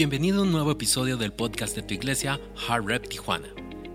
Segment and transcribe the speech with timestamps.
[0.00, 3.48] Bienvenido a un nuevo episodio del podcast de tu iglesia, Hard Rep Tijuana.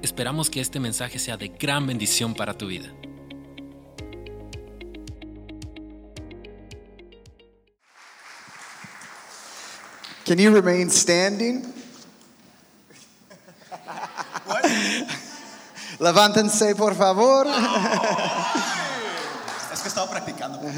[0.04, 2.94] Esperamos que este mensaje sea de gran bendición para tu vida.
[10.28, 11.74] Can you remain standing?
[16.00, 17.48] Levántense, por favor.
[19.74, 20.62] Es que estaba practicando.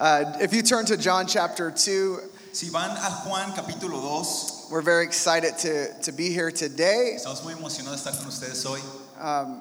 [0.00, 4.80] Uh, if you turn to John chapter 2, Si van a Juan capítulo 2, we're
[4.80, 7.16] very excited to, to be here today.
[7.16, 8.78] estamos muy emocionados de estar con ustedes hoy.
[9.20, 9.60] Um,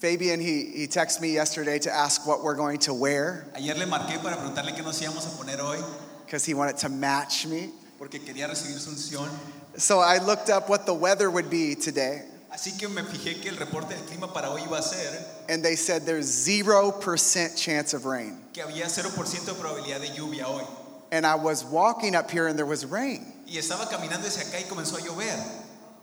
[0.00, 3.86] Fabian, he, he texted me yesterday to ask what we're going to wear Ayer le
[3.86, 5.78] marqué para preguntarle qué nos íbamos a poner hoy,
[6.26, 7.70] because he wanted to match me.
[7.96, 9.28] porque quería recibir su unción.
[9.76, 13.50] So I looked up what the weather would be today, Así que me fijé que
[13.50, 15.16] el reporte del clima para hoy iba a ser
[15.48, 18.36] and they said there's 0% chance of rain.
[18.52, 20.64] que había 0% de probabilidad de lluvia hoy.
[21.10, 23.24] And I was walking up here and there was rain.
[23.46, 25.38] Y estaba caminando hacia acá y comenzó a llover.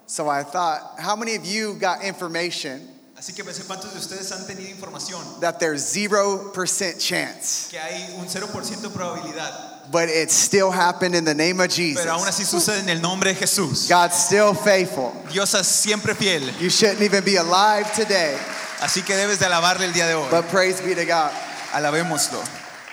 [0.05, 2.87] So I thought, how many of you got information
[3.21, 8.15] Así que pensé cuántos de ustedes han tenido información that there's 0% chance, que hay
[8.17, 12.03] un 0% de probabilidad, but it still happened in the name of Jesus?
[12.03, 13.87] pero aún así sucede en el nombre de Jesús.
[13.87, 15.13] God's still faithful.
[15.31, 18.35] Dios es siempre fiel, You shouldn't even be alive today,
[18.79, 20.27] así que debes de alabarle el día de hoy.
[20.31, 21.31] but praise be to God.
[21.73, 22.43] Alabémoslo.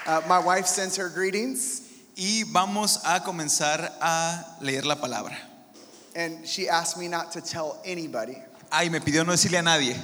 [0.06, 1.87] Uh, my wife sends her greetings,
[2.20, 5.38] Y vamos a comenzar a leer la palabra.
[6.16, 8.36] and she asked me not to tell anybody,
[8.72, 9.94] Ay, me pidió no decirle a nadie,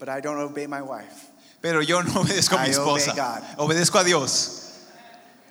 [0.00, 1.28] but I don't obey my wife.
[1.62, 3.14] pero yo no obedezco a mi I obey esposa.
[3.14, 3.42] God.
[3.58, 4.56] Obedezco a Dios.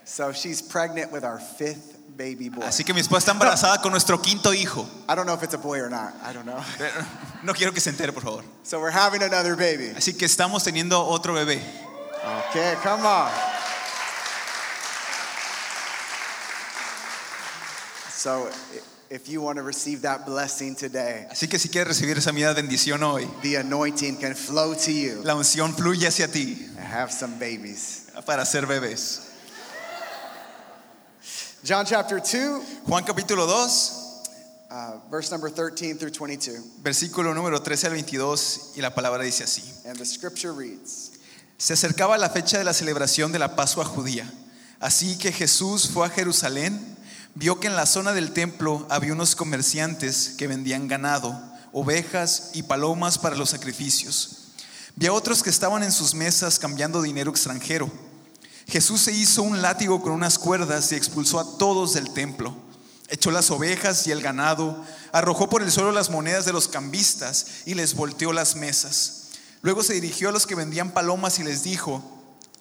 [0.03, 2.63] So she's pregnant with our fifth baby boy.
[2.65, 4.85] Así que mi esposa está embarazada con nuestro quinto hijo.
[5.07, 6.13] I don't know if it's a boy or not.
[6.23, 6.61] I don't know.
[6.77, 6.91] Pero
[7.43, 8.43] No quiero que se entere, por favor.
[8.63, 9.93] So we're having another baby.
[9.95, 11.61] Así que estamos teniendo otro bebé.
[12.49, 13.31] Okay, come on.
[18.19, 18.49] So
[19.09, 22.53] if you want to receive that blessing today, Así que si quieres recibir esa mirada
[22.53, 27.13] bendición hoy, the anointing can flow to you la unción fluye hacia ti and have
[27.13, 28.11] some babies.
[28.25, 29.21] para ser bebés.
[31.63, 34.23] John chapter 2, Juan capítulo 2,
[34.69, 36.81] uh, verse number 13 through 22.
[36.83, 39.63] versículo número 13 al 22, y la palabra dice así.
[39.87, 41.11] And the scripture reads
[41.57, 44.29] Se acercaba la fecha de la celebración de la Pascua judía.
[44.81, 46.97] Así que Jesús fue a Jerusalén,
[47.35, 51.39] vio que en la zona del templo había unos comerciantes que vendían ganado,
[51.71, 54.37] ovejas y palomas para los sacrificios.
[54.95, 57.89] Vio a otros que estaban en sus mesas cambiando dinero extranjero.
[58.67, 62.55] Jesús se hizo un látigo con unas cuerdas y expulsó a todos del templo.
[63.07, 67.47] Echó las ovejas y el ganado, arrojó por el suelo las monedas de los cambistas
[67.65, 69.29] y les volteó las mesas.
[69.61, 72.03] Luego se dirigió a los que vendían palomas y les dijo,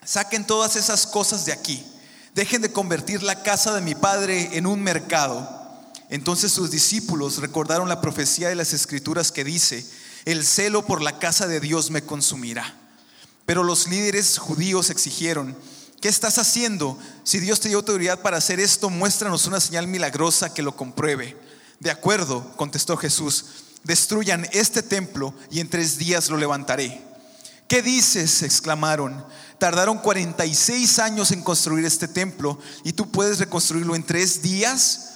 [0.03, 1.85] saquen todas esas cosas de aquí,
[2.39, 5.45] dejen de convertir la casa de mi padre en un mercado.
[6.09, 9.85] Entonces sus discípulos recordaron la profecía de las escrituras que dice,
[10.23, 12.73] el celo por la casa de Dios me consumirá.
[13.45, 15.53] Pero los líderes judíos exigieron,
[15.99, 16.97] ¿qué estás haciendo?
[17.25, 21.35] Si Dios te dio autoridad para hacer esto, muéstranos una señal milagrosa que lo compruebe.
[21.81, 23.47] De acuerdo, contestó Jesús,
[23.83, 27.01] destruyan este templo y en tres días lo levantaré.
[27.67, 28.43] ¿Qué dices?
[28.43, 29.25] exclamaron.
[29.59, 35.09] Tardaron 46 años en construir este templo y tú puedes reconstruirlo en tres días.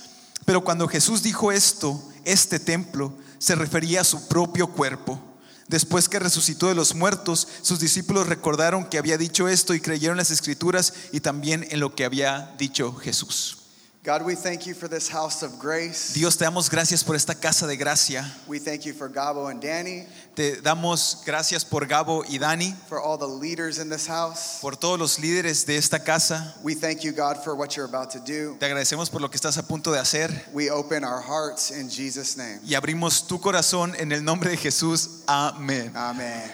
[0.45, 5.19] Pero cuando Jesús dijo esto, este templo, se refería a su propio cuerpo.
[5.67, 10.17] Después que resucitó de los muertos, sus discípulos recordaron que había dicho esto y creyeron
[10.17, 13.62] las escrituras y también en lo que había dicho Jesús.
[14.03, 16.13] God, we thank you for this house of grace.
[16.13, 18.29] Dios, te damos gracias por esta casa de gracia.
[18.47, 20.05] We thank you for Gabo and Danny,
[20.35, 24.59] Te damos gracias por Gabo y Dani, for all the leaders in this house.
[24.59, 26.53] por todos los líderes de esta casa.
[26.61, 28.57] We thank you, God, for what you're about to do.
[28.59, 31.87] Te agradecemos por lo que estás a punto de hacer We open our hearts in
[31.89, 32.59] Jesus' name.
[32.65, 35.21] y abrimos tu corazón en el nombre de Jesús.
[35.29, 35.95] Amén.
[35.95, 36.51] Amen.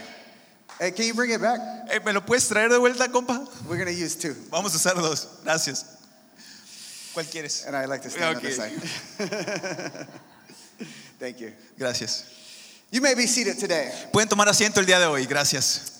[0.79, 1.59] Hey, can you bring it back?
[1.89, 3.43] Eh, ¿Me lo puedes traer de vuelta, compa?
[3.67, 4.35] We're to use two.
[4.51, 5.27] Vamos a usar dos.
[5.43, 5.98] Gracias.
[7.13, 7.65] ¿Cuál quieres?
[7.65, 8.47] And I like to stand Okay.
[8.47, 8.71] on side.
[11.19, 11.51] Thank you.
[11.77, 12.25] Gracias.
[12.91, 13.91] You may be seated today.
[14.11, 15.25] Pueden tomar asiento el día de hoy.
[15.25, 15.91] Gracias.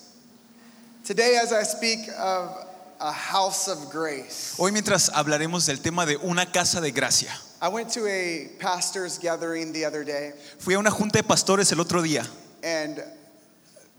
[1.03, 2.65] Today, as I speak of
[2.99, 7.31] a house of grace, Hoy mientras hablaremos del tema de una casa de gracia.
[7.61, 11.71] I went to a pastor's gathering the other day, Fui a una junta de pastores
[11.71, 12.25] el otro día
[12.63, 13.01] and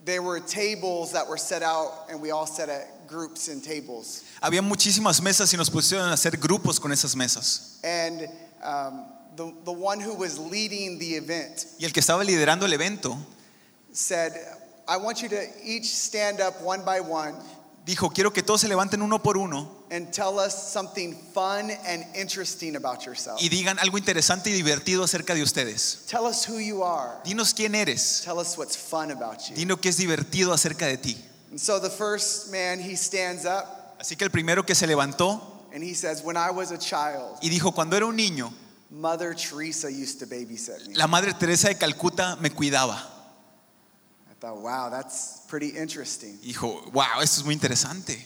[0.05, 4.25] there were tables that were set out, and we all sat at groups and tables.
[4.41, 7.79] Había muchísimas mesas y nos pusieron a hacer grupos con esas mesas.
[7.85, 8.29] And
[8.63, 9.05] um,
[9.37, 13.17] the, the one who was leading the event Y el que estaba liderando el evento
[13.93, 14.33] said,
[14.89, 17.35] I want you to each stand up one by one
[17.85, 22.05] dijo, quiero que todos se levanten uno por uno and tell us something fun and
[22.15, 23.41] interesting about yourself.
[23.41, 26.05] y digan algo interesante y divertido acerca de ustedes.
[26.07, 27.21] Tell us who you are.
[27.25, 28.23] Dinos quién eres.
[28.25, 29.57] Tell us what's fun about you.
[29.57, 31.17] Dinos qué es divertido acerca de ti.
[31.51, 35.67] And so the first man, he stands up Así que el primero que se levantó
[35.75, 38.51] and he says, When I was a child, y dijo, cuando era un niño,
[38.91, 40.95] Mother Teresa used to babysit me.
[40.95, 42.97] la Madre Teresa de Calcuta me cuidaba.
[44.31, 46.39] I thought, wow, that's pretty interesting.
[46.43, 48.19] Y dijo, wow, esto es muy interesante.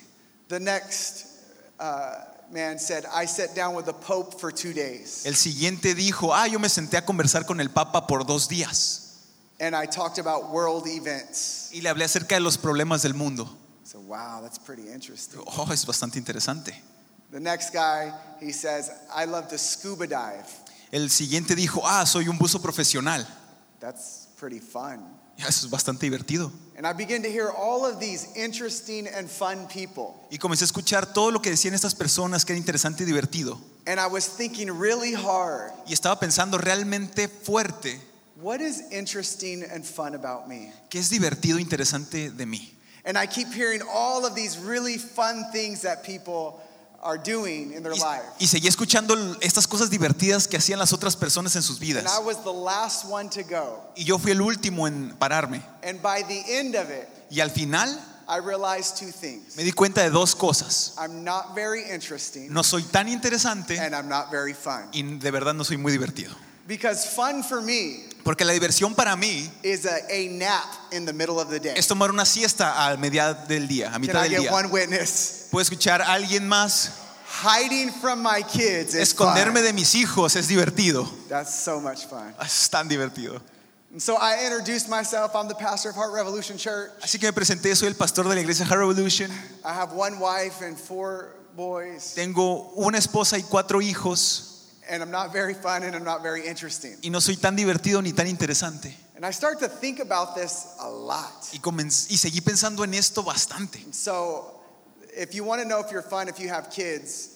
[0.48, 1.26] The next
[1.80, 6.32] uh, man said, I sat down with the Pope for two days El siguiente dijo,
[6.32, 9.00] ah, yo me senté a conversar con el Papa por dos días
[9.60, 11.70] and I talked about world events.
[11.72, 13.48] y le hablé acerca de los problemas del mundo.
[13.84, 15.40] So, wow, that's pretty interesting.
[15.46, 16.74] Oh, es bastante interesante.
[17.30, 20.46] The next guy, he says, I love to scuba dive.
[20.90, 23.26] El siguiente dijo, ah, soy un buzo profesional.
[23.80, 25.00] That's pretty fun.
[25.36, 26.52] Eso es bastante divertido.
[26.76, 30.14] And I begin to hear all of these interesting and fun people.
[30.30, 33.58] Y comencé a escuchar todo lo que decían estas personas que era interesante y divertido.
[33.86, 38.00] And I was thinking really hard Y estaba pensando realmente fuerte,
[38.40, 40.72] what is interesting and fun about me?
[40.88, 42.72] ¿qué es divertido e interesante de mí?
[43.06, 46.60] And I keep hearing all of these really fun things that people
[47.02, 48.22] are doing in their Y, life.
[48.40, 52.04] y seguí escuchando estas cosas divertidas que hacían las otras personas en sus vidas.
[52.06, 52.08] And.
[52.08, 53.82] I was the last one to go.
[53.94, 55.60] Y yo fui el último en pararme.
[55.82, 57.88] And by the end of it, Y al final
[58.26, 59.54] I realized two things.
[59.58, 60.94] me di cuenta de dos cosas.
[60.98, 64.88] I'm not very interesting No soy tan interesante and I'm not very fun.
[64.94, 66.30] y de verdad no soy muy divertido.
[66.66, 71.12] Because fun for me Porque la diversión para mí is a, a nap in the
[71.12, 71.74] middle of the day.
[71.76, 74.52] es tomar una siesta a media del día, a Can mitad I del get día.
[74.52, 75.48] one witness?
[75.50, 76.90] Puedo escuchar a alguien más.
[77.42, 79.64] Hiding from my kids is Esconderme fun.
[79.64, 81.06] de mis hijos es divertido.
[81.28, 82.32] That's so much fun.
[82.40, 83.40] Es tan divertido.
[83.92, 85.34] And so I introduced myself.
[85.36, 86.90] I'm the pastor of Heart Revolution Church.
[87.02, 89.30] Así que me presenté, soy el pastor de la iglesia Heart Revolution.
[89.64, 94.53] I have one wife and four boys, Tengo una esposa y cuatro hijos
[94.88, 96.96] and I'm not very fun and I'm not very interesting.
[97.02, 98.94] y no soy tan divertido ni tan interesante.
[99.16, 101.48] And I start to think about this a lot.
[101.52, 103.84] Y, seguí pensando en esto bastante.
[103.92, 104.60] So
[105.16, 107.30] if you want to know if you're fun, if you have kids,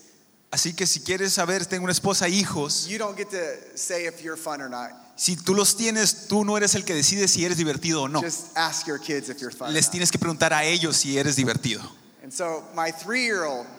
[0.51, 2.89] Así que si quieres saber, tengo una esposa e hijos.
[2.89, 4.91] you don't get to say if you're fun or not.
[5.15, 8.23] Si tú los tienes, tú no eres el que decide si eres divertido o no.
[8.23, 9.73] Just ask your kids if you're fun.
[9.75, 11.83] Les tienes que preguntar a ellos si eres divertido.
[12.23, 12.93] And so my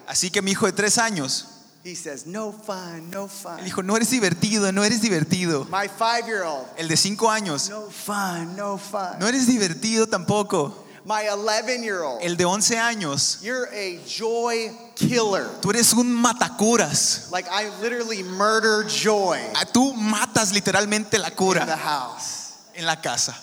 [0.08, 1.59] Así que mi hijo de tres años,
[1.90, 5.66] he says, "No fun, no fun." él dijo, no eres divertido, no eres divertido.
[5.70, 9.20] My five-year-old, El de cinco años, no fun, no fun.
[9.20, 10.86] no eres divertido tampoco.
[11.06, 15.48] My 11-year-old, El de once años, you're a joy killer.
[15.62, 17.30] tú eres un matacuras.
[17.32, 21.62] Like I literally murder joy Ah, Tú matas literalmente la cura.
[21.62, 22.54] in the house.
[22.76, 23.36] en la casa.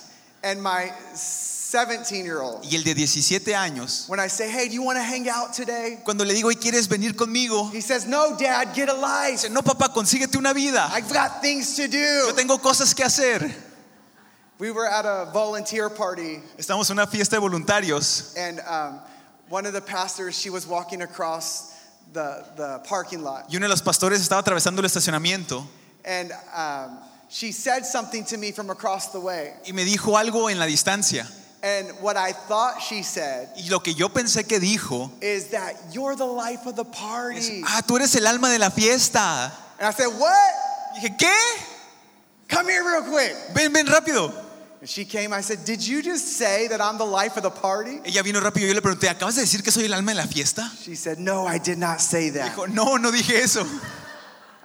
[0.45, 0.93] And my
[1.73, 5.29] 17-year-old, Y el de 17 años, when I say, "Hey, do you want to hang
[5.29, 7.71] out today?" cuando le digo, ¿y quieres venir conmigo?
[7.73, 9.43] He says, "No, Dad, get a life.
[9.43, 10.89] Dice, no papá, consíguete una vida.
[10.93, 11.99] I've got things to do.
[11.99, 13.53] Yo do." tengo cosas que hacer.
[14.59, 19.01] We were at a volunteer party, Estamos en una fiesta de voluntarios and um,
[19.51, 21.75] one of the pastors, she was walking across
[22.13, 25.67] the the parking lot, y uno de los pastores estaba atravesando el estacionamiento
[26.05, 26.99] and um,
[27.29, 29.53] she said something to me from across the way.
[29.67, 31.27] y me dijo algo en la distancia.
[31.67, 35.75] And what I thought she said Y lo que yo pensé que dijo is that
[35.93, 37.63] you're the life of the es, party.
[37.67, 39.51] ah, tú eres el alma de la fiesta.
[39.81, 40.53] And I said, What?
[40.95, 41.35] Dije, ¿qué?
[42.49, 43.35] Come here real quick.
[43.53, 44.33] Ven, ven rápido.
[44.81, 45.33] And she came.
[45.33, 48.01] I said, Did you just say that I'm the life of the party?
[48.05, 50.27] Ella vino rápido yo le pregunté, ¿acabas de decir que soy el alma de la
[50.27, 50.71] fiesta?
[50.85, 52.53] She said, No, I did not say that.
[52.53, 53.67] Dijo, no, no dije eso.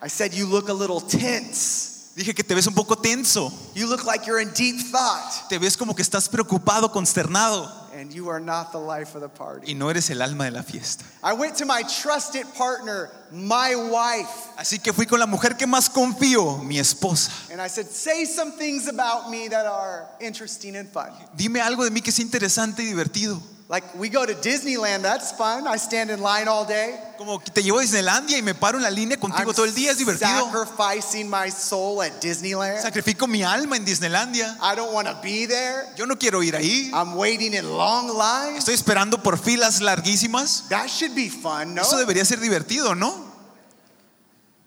[0.03, 1.90] I said, You look a little tense.
[2.21, 3.51] Dije que te ves un poco tenso.
[3.73, 5.49] You look like you're in deep thought.
[5.49, 7.67] Te ves como que estás preocupado, consternado.
[7.95, 9.71] And you are not the life of the party.
[9.71, 11.03] Y no eres el alma de la fiesta.
[11.23, 15.65] I went to my trusted partner, my wife, Así que fui con la mujer que
[15.65, 17.31] más confío, mi esposa.
[17.51, 21.09] and I said, Say some things about me that are interesting and fun.
[21.35, 23.41] Dime algo de mí que sea interesante y divertido.
[23.71, 25.65] Like, we go to Disneyland, that's fun.
[25.65, 26.99] I stand in line all day.
[27.17, 29.91] Como te llevo a Disneylandia y me paro en la línea contigo todo el día,
[29.91, 30.51] es divertido.
[30.51, 32.81] sacrificing my soul at Disneyland.
[32.81, 34.57] Sacrifico mi alma en Disneylandia.
[34.61, 35.85] I don't want to be there.
[35.95, 36.91] Yo no quiero ir ahí.
[36.93, 38.67] I'm waiting in long lines.
[38.67, 40.67] Estoy esperando por filas larguísimas.
[40.67, 41.83] That should be fun, no?
[41.83, 43.31] Eso debería ser divertido, ¿no?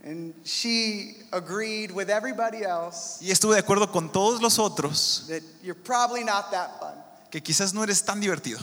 [0.02, 5.42] And she agreed with everybody else Y estuve de acuerdo con todos los otros that
[5.62, 6.94] you're probably not that fun.
[7.30, 8.60] que quizás no eres tan divertido.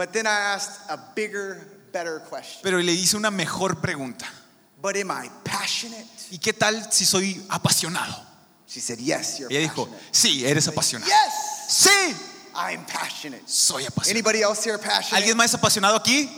[0.00, 1.60] But then I asked a bigger,
[1.92, 2.60] better question.
[2.62, 4.24] Pero le hice una mejor pregunta.
[4.80, 6.06] But am I passionate?
[6.30, 8.16] ¿Y qué tal si soy apasionado?
[8.66, 10.10] She said, Yes, you're Ella dijo, passionate.
[10.10, 11.06] sí, eres apasionado.
[11.06, 12.16] Yes, Sí,
[12.54, 13.42] I'm passionate.
[13.46, 14.10] soy apasionado.
[14.10, 15.16] Anybody else here passionate?
[15.22, 16.30] ¿Alguien más apasionado aquí?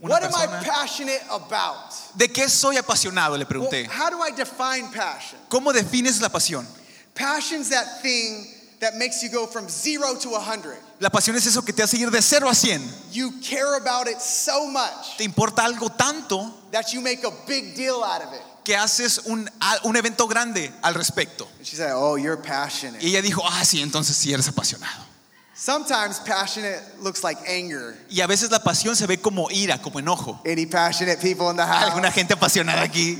[0.00, 1.92] una What am I passionate about?
[2.16, 3.36] ¿De qué soy apasionado?
[3.36, 3.86] Le Well, pregunté.
[3.86, 5.38] how do I define passion?
[5.50, 6.66] ¿Cómo defines la pasión?
[7.14, 8.46] Passion's that thing
[8.82, 10.76] that makes you go from zero to a hundred.
[11.00, 12.82] La pasión es eso que te hace ir de 0 a 100.
[13.12, 17.74] You care about it so much Te importa algo tanto that you make a big
[17.74, 18.42] deal out of it.
[18.64, 19.48] que haces un,
[19.84, 21.48] un evento grande al respecto.
[21.58, 23.02] And she said, Oh, you're passionate.
[23.02, 25.06] Y ella dijo, ah, sí, entonces sí eres apasionado.
[25.54, 27.96] Sometimes passionate looks like anger.
[28.10, 30.40] Y a veces la pasión se ve como ira, como enojo.
[30.44, 32.14] Any passionate people in the Alguna house?
[32.14, 33.16] gente apasionada aquí.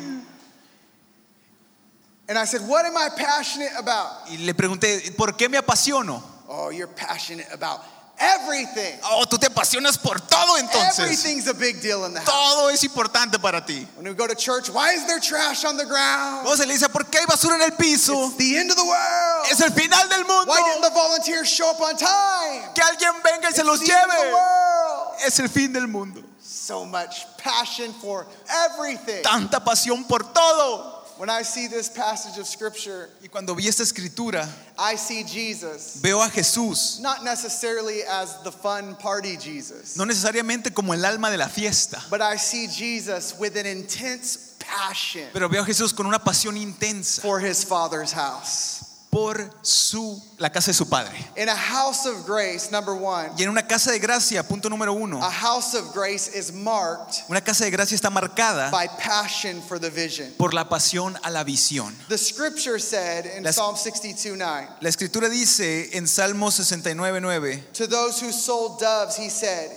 [2.32, 4.26] And I said, What am I passionate about?
[4.30, 6.22] Y le pregunté, ¿por qué me apasiono?
[6.48, 7.80] Oh, you're passionate about
[8.18, 8.98] everything.
[9.04, 10.98] Oh, tú te apasionas por todo entonces.
[11.00, 12.30] Everything's a big deal in the house.
[12.30, 13.86] Todo es importante para ti.
[13.96, 16.48] When we go to church, why is there trash on the ground?
[16.56, 18.14] Se le dice, ¿por qué hay basura en el piso?
[18.28, 19.46] It's the end of the world.
[19.50, 20.46] Es el final del mundo.
[20.50, 22.72] Why didn't the volunteers show up on time?
[22.74, 24.32] Que alguien venga y se los It's the end of the lleve.
[24.32, 25.16] world.
[25.26, 26.22] Es el fin del mundo.
[26.40, 29.22] So much passion for everything.
[29.22, 31.01] Tanta pasión por todo.
[31.22, 34.44] When I see this passage of scripture, Y cuando vi esta escritura,
[34.76, 36.00] I see Jesus.
[36.02, 41.30] veo a Jesús, not necessarily as the fun party Jesus, no necesariamente como el alma
[41.30, 45.94] de la fiesta, but I see Jesus with an intense passion pero veo a Jesús
[45.94, 48.81] con una pasión intensa for his Father's house.
[49.12, 51.12] Por su, la casa de su Padre.
[51.36, 54.94] In a house of grace, number one, Y en una casa de gracia, punto número
[54.94, 59.60] uno, a house of grace is marked una casa de gracia está marcada by passion
[59.68, 60.32] for the vision.
[60.38, 61.94] por la pasión a la visión.
[62.08, 67.64] The scripture said in Las- Psalm 62 9, La escritura dice en Salmo 69, 9,
[67.74, 69.70] to those who sold doves, he said,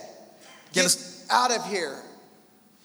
[0.72, 0.98] Get los-
[1.30, 1.94] out of here.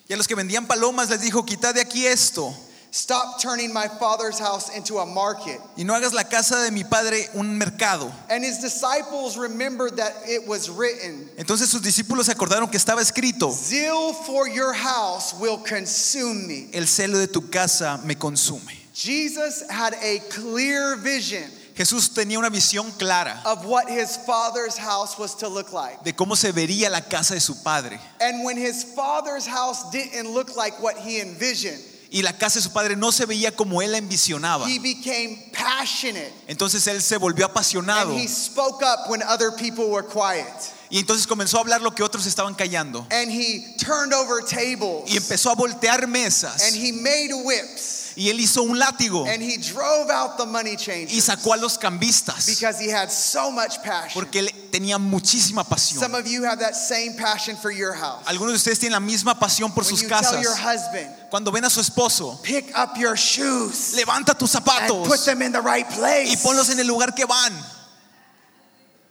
[0.09, 2.53] y a los que vendían palomas les dijo, quitad de aquí esto,
[2.93, 5.61] Stop turning my father's house into a market.
[5.77, 8.13] y no hagas la casa de mi Padre un mercado.
[8.29, 13.01] And his disciples remembered that it was written, Entonces sus discípulos se acordaron que estaba
[13.01, 16.69] escrito, Zeal for your house will consume me.
[16.73, 18.73] el celo de tu casa me consume.
[18.93, 21.49] Jesus had a clear vision
[21.81, 26.03] Jesús tenía una visión clara of what his father's house was to look like.
[26.05, 27.99] de cómo se vería la casa de su Padre.
[28.21, 31.81] And when his father's house didn't look like what he envisioned,
[32.13, 34.67] Y la casa de su Padre no se veía como él la envisionaba.
[34.69, 39.85] he became passionate Entonces él se volvió apasionado and he spoke up when other people
[39.91, 40.47] were quiet.
[40.91, 43.07] y entonces comenzó a hablar lo que otros estaban callando.
[43.13, 46.63] And he turned over tables Y empezó a voltear mesas.
[46.67, 50.77] and he made whips Y él hizo un látigo and he drove out the money
[51.09, 52.45] y sacó a los cambistas.
[52.47, 54.13] because he had so much passion.
[54.15, 55.99] Porque él tenía muchísima pasión.
[56.01, 58.25] Some of you have that same passion for your house.
[58.27, 60.59] Algunos de ustedes tienen la misma pasión por When sus you tell your casas.
[60.59, 65.25] husband, Cuando ven a su esposo, pick up your shoes levanta tus and put zapatos
[65.25, 66.43] them in the right y place.
[66.43, 67.53] ponlos en el lugar que van.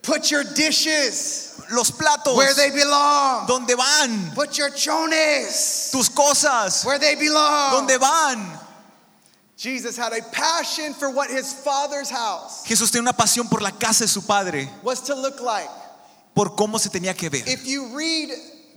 [0.01, 3.45] Put your dishes Los platos, where they belong.
[3.47, 4.31] donde van.
[4.33, 7.71] Put your chones Tus cosas, where they belong.
[7.87, 8.59] donde van.
[9.59, 13.71] Jesus had a passion for what his father's house Jesús tiene una pasión por la
[13.71, 15.69] casa de su padre, was to look like.
[16.33, 17.43] por cómo se tenía que ver.
[17.45, 18.29] If you read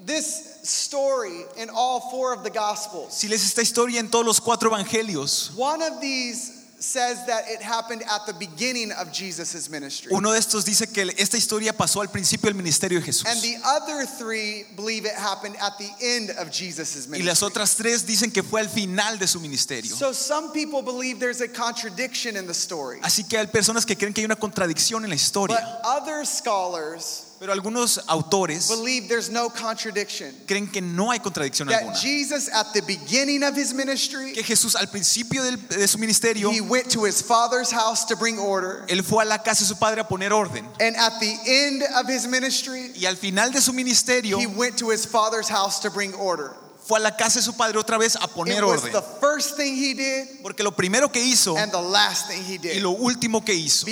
[0.04, 4.40] this story in all four of the gospels, Si lees esta historia en todos los
[4.40, 10.12] cuatro evangelios, one of these says that it happened at the beginning of Jesus' ministry.
[10.12, 13.26] uno de estos dice que esta historia pasó al principio del ministerio de Jesús.
[13.26, 17.46] And the other three believe it happened at the end of Jesus' Y las ministry.
[17.46, 19.94] otras tres dicen que fue al final de su ministerio.
[19.94, 22.98] So some people believe there's a contradiction in the story.
[23.02, 25.56] Así que hay personas que creen que hay una contradicción en la historia.
[25.56, 30.32] But other scholars Pero algunos autores believe there's no contradiction.
[30.46, 31.96] creen que no hay contradicción That alguna.
[31.98, 36.52] Jesus, at the beginning of his ministry, Que Jesús al principio del- de su ministerio,
[36.52, 38.84] he went to his father's house to bring order.
[38.88, 40.64] él fue a la casa de su padre a poner orden.
[40.78, 44.78] And at the end of his ministry, Y al final de su ministerio, he went
[44.78, 46.52] to his father's house to bring order.
[46.86, 48.92] fue a la casa de su padre otra vez a It poner was orden.
[48.92, 52.58] the first thing he did Porque lo primero que hizo and the last thing he
[52.72, 53.84] y lo último que hizo,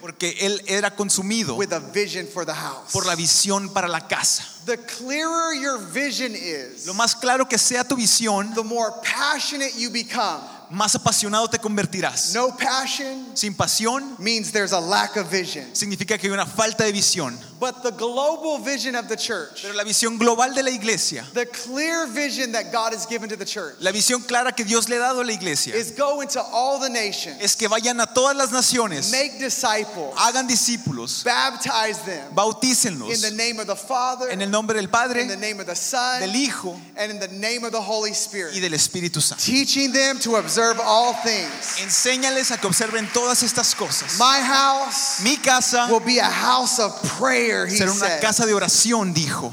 [0.00, 2.90] porque él era consumido with a vision for the house.
[2.92, 4.44] por la visión para la casa.
[4.66, 9.72] The clearer your vision is, Lo más claro que sea tu visión, the more passionate
[9.76, 10.40] you become.
[10.70, 12.32] más apasionado te convertirás.
[12.34, 15.66] No passion Sin pasión means there's a lack of vision.
[15.74, 17.36] significa que hay una falta de visión.
[17.60, 21.44] But the global vision of the church, Pero la visión global de la iglesia, the
[21.44, 24.96] clear vision that God has given to the church, la visión clara que Dios le
[24.96, 28.06] ha dado a la iglesia, is go into all the nations, es que vayan a
[28.06, 33.76] todas las naciones, make disciples, hagan discípulos, baptize them bautícenlos in the name of the
[33.76, 37.12] Father, en el nombre del Padre, in the name of the Son, del Hijo and
[37.12, 39.42] in the name of the Holy Spirit, y del Espíritu Santo.
[39.44, 41.78] teaching them to observe all things.
[41.82, 44.18] Enséñales a que observen todas estas cosas.
[44.18, 48.20] My house Mi casa will be a house of prayer, he será una said.
[48.20, 49.52] casa de oración, dijo.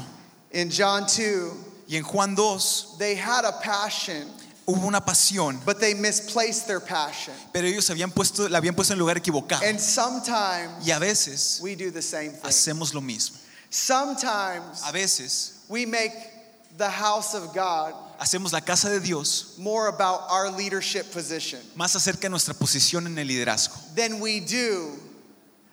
[0.52, 1.52] In John 2,
[1.88, 4.26] Y en Juan 2 they had a passion,
[4.66, 7.34] hubo una pasión, but they misplaced their passion.
[7.52, 9.62] pero ellos habían puesto, la habían puesto en el lugar equivocado.
[9.62, 12.42] And sometimes Y a veces we do the same thing.
[12.44, 13.36] hacemos lo mismo.
[13.70, 16.12] Sometimes A veces we make
[16.76, 21.94] the house of God hacemos la casa de Dios more about our leadership position más
[21.96, 24.92] acerca de nuestra posición en el liderazgo, than we do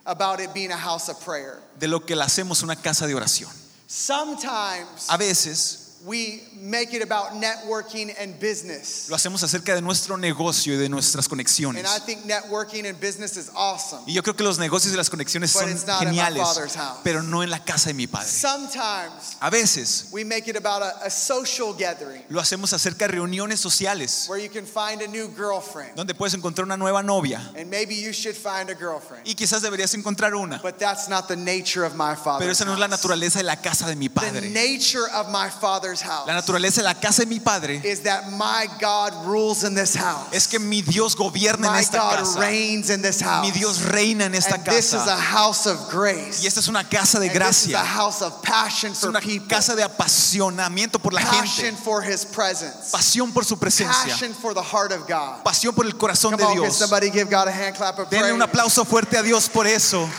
[0.05, 1.59] about it being a house of prayer.
[1.79, 3.49] de lo que la hacemos una casa de oración.
[3.87, 9.09] Sometimes A veces we make it about networking and business.
[9.09, 11.85] lo hacemos acerca de nuestro negocio y de nuestras And conexiones.
[11.85, 14.03] I think networking and business is awesome.
[14.07, 16.13] Y yo creo que los negocios y las conexiones But son it's not in my
[16.15, 16.99] geniales, father's house.
[17.03, 18.27] pero no en la casa de mi padre.
[18.27, 23.13] Sometimes A veces we make it about a, a social gathering lo hacemos acerca de
[23.17, 25.95] reuniones sociales, where you can find a new girlfriend.
[25.95, 29.25] donde puedes encontrar una nueva novia And maybe you should find a girlfriend.
[29.27, 32.65] y quizás deberías encontrar una, But that's not the nature of my pero father's esa
[32.65, 34.49] no es la naturaleza de la casa de mi The padre.
[34.49, 38.31] nature of my father's house La naturaleza de la casa de mi padre is that
[38.31, 40.27] my God rules in this house.
[40.33, 42.39] es que mi Dios gobierna en esta God casa.
[42.39, 43.45] reigns in this house.
[43.45, 45.15] Mi Dios reina en esta and this is a casa.
[45.17, 46.41] house of grace.
[46.43, 47.85] Y esta es una casa de And this is a gracia.
[47.85, 49.47] house of passion Es for una people.
[49.47, 51.81] casa de apasionamiento por la passion gente.
[51.83, 52.91] for his presence.
[52.91, 54.09] Pasión por su presencia.
[54.11, 55.43] Passion for the heart of God.
[55.43, 56.77] Pasión por el corazón Come de on, Dios.
[56.77, 60.09] somebody give God a hand clap of Denle un aplauso fuerte a Dios por eso.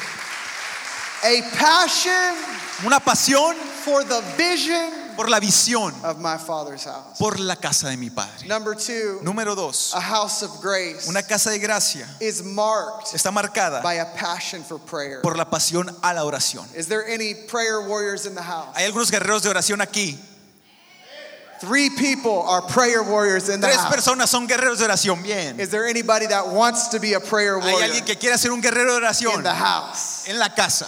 [1.23, 2.35] A passion
[2.85, 3.55] Una pasión
[3.85, 7.19] for the vision por la visión, of my father's house.
[7.19, 8.47] por la casa de mi padre.
[8.47, 13.33] Number two, Número dos, a house of grace una casa de gracia is marked está
[13.33, 15.21] marcada by a passion for prayer.
[15.23, 16.65] por la pasión a la oración.
[16.75, 18.75] Is there any prayer warriors in the house?
[18.77, 20.19] Hay algunos guerreros de oración aquí.
[21.59, 23.95] Three people are prayer warriors in the Tres house.
[23.95, 25.23] personas son guerreros de oración.
[25.23, 25.59] Bien.
[25.59, 28.53] Is there anybody that wants to be a prayer Hay warrior alguien que quiere ser
[28.53, 30.29] un guerrero de in the house?
[30.29, 30.87] en la casa.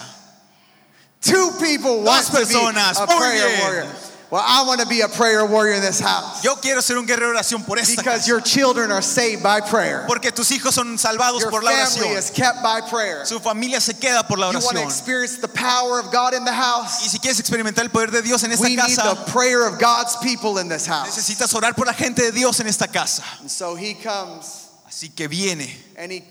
[1.20, 3.86] Two people want to be a prayer warrior.
[4.30, 7.06] Well, I want to be a prayer warrior in this house Yo quiero ser un
[7.06, 8.28] guerrero de oración por esta because casa.
[8.28, 10.04] your children are saved by prayer.
[10.06, 12.02] Porque tus hijos son salvados Your por la oración.
[12.02, 13.24] family is kept by prayer.
[13.24, 14.60] Su familia se queda por la oración.
[14.60, 17.00] You want to experience the power of God in the house.
[17.02, 19.78] Y si quieres experimentar el poder de Dios en esta We need the prayer of
[19.78, 21.06] God's people in this house.
[21.08, 23.22] necesitas orar por la gente de Dios en esta casa.
[23.40, 25.70] And so he comes Así que viene.
[25.96, 26.22] and he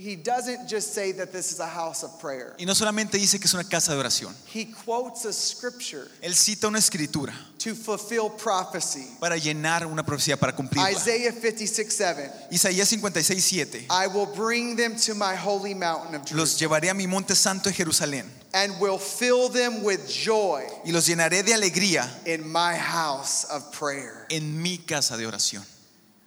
[0.00, 2.54] he doesn't just say that this is a house of prayer.
[2.58, 4.34] Y no solamente dice que es una casa de oración.
[4.52, 9.06] He quotes a scripture Él cita una escritura to fulfill prophecy.
[9.20, 10.90] para llenar una profecía, para cumplirla.
[10.90, 12.30] Isaiah 56 7.
[12.50, 13.86] Isaías 56, 7.
[13.90, 17.34] I will bring them to my holy mountain of Los Jerusalem llevaré a mi monte
[17.34, 22.50] santo de Jerusalén and will fill them with joy y los llenaré de alegría in
[22.50, 24.26] my house of prayer.
[24.30, 25.62] en mi casa de oración.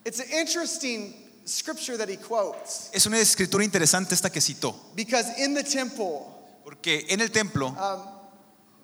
[0.05, 1.13] It's an interesting
[1.45, 6.25] scripture that he quotes Es una escritura interesante esta que citó, because in the temple,
[6.63, 8.07] porque en el templo um,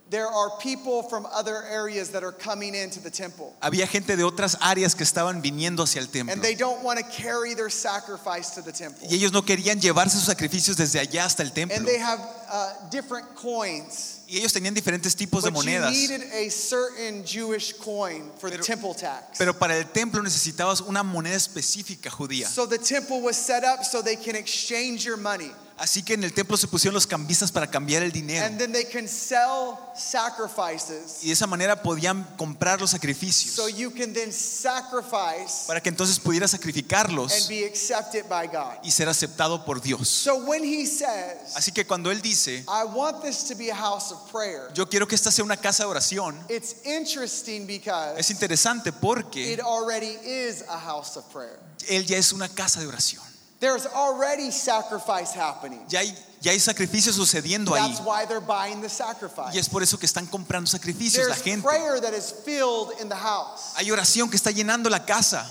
[0.10, 3.54] there are people from other areas that are coming into the temple.
[3.62, 6.34] había gente de otras áreas que estaban viniendo hacia el templo.
[6.34, 9.08] And they don't want to carry their sacrifice to the temple.
[9.10, 11.78] Y ellos no querían llevarse sus sacrificios desde allá hasta el templo.
[11.78, 12.19] And they have
[12.52, 14.18] uh, different coins.
[14.32, 15.92] Y ellos tenían diferentes tipos de monedas.
[15.92, 19.39] needed a certain Jewish coin for the Pero- temple tax.
[19.39, 22.48] Pero para el templo necesitabas una moneda específica judía.
[22.48, 25.52] So the temple was set up so they can exchange your money.
[25.80, 28.46] Así que en el templo se pusieron los cambistas para cambiar el dinero.
[28.46, 33.56] And then they can sell sacrifices Y de esa manera podían comprar los sacrificios.
[33.56, 38.78] so you can then sacrifice Para que entonces pudieras and sacrificarlos be accepted by God.
[38.84, 40.08] y ser aceptado por Dios.
[40.10, 43.76] So when he says, Así que cuando Él dice, I want this to be a
[43.76, 48.20] house of prayer, yo quiero que esta sea una casa de oración, it's interesting because
[48.20, 51.58] es interesante porque it already is a house of prayer.
[51.88, 53.24] Él ya es una casa de oración.
[53.60, 55.82] There's already sacrifice happening.
[55.89, 57.89] Ya hay, ya hay sacrificios sucediendo ahí.
[57.89, 59.56] That's why they're buying the Y sacrifice.
[59.58, 61.63] es por eso que están comprando sacrificios la There's gente.
[61.67, 63.74] prayer that is filled in the house.
[63.76, 65.45] Hay oración que está llenando la casa.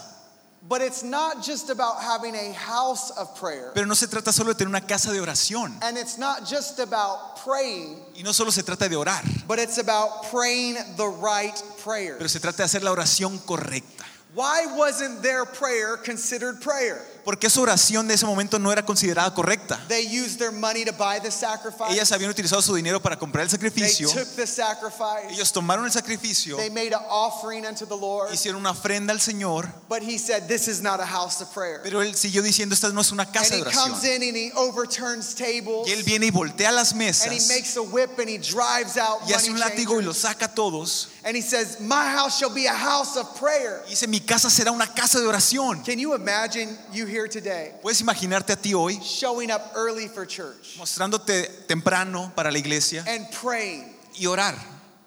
[0.66, 3.70] But it's not just about having a house of prayer.
[3.74, 5.72] Pero no se trata solo de tener una casa de oración.
[5.82, 9.78] And it's not just about praying, Y no solo se trata de orar, but it's
[9.78, 12.16] about praying the right prayer.
[12.18, 14.04] pero se trata de hacer la oración correcta.
[14.34, 17.02] Why wasn't their prayer considered prayer?
[17.28, 19.78] Porque esa oración de ese momento no era considerada correcta.
[19.86, 21.92] They used their money to buy the sacrifice.
[21.92, 24.08] Ellas habían utilizado su dinero para comprar el They sacrificio.
[24.10, 25.28] took the sacrifice.
[25.28, 28.32] Ellos tomaron el sacrificio, They made an offering unto the Lord.
[28.32, 31.80] hicieron una ofrenda al Señor, But he said, This is not a house of prayer.
[31.82, 34.22] pero él siguió diciendo, esta no es una And casa de he comes oración.
[34.22, 35.86] in and he overturns tables.
[35.86, 38.96] Y él viene y voltea las And he mesas makes a whip and he drives
[38.96, 41.08] out y hace un látigo y los saca a todos.
[41.24, 43.82] And he says, My house shall be a house of prayer.
[43.84, 45.84] Y dice, mi casa será una casa de oración.
[45.84, 50.24] Can you imagine you here today Puedes imaginarte a ti hoy showing up early for
[50.26, 53.84] church mostrándote temprano para la iglesia and praying
[54.20, 54.54] y orar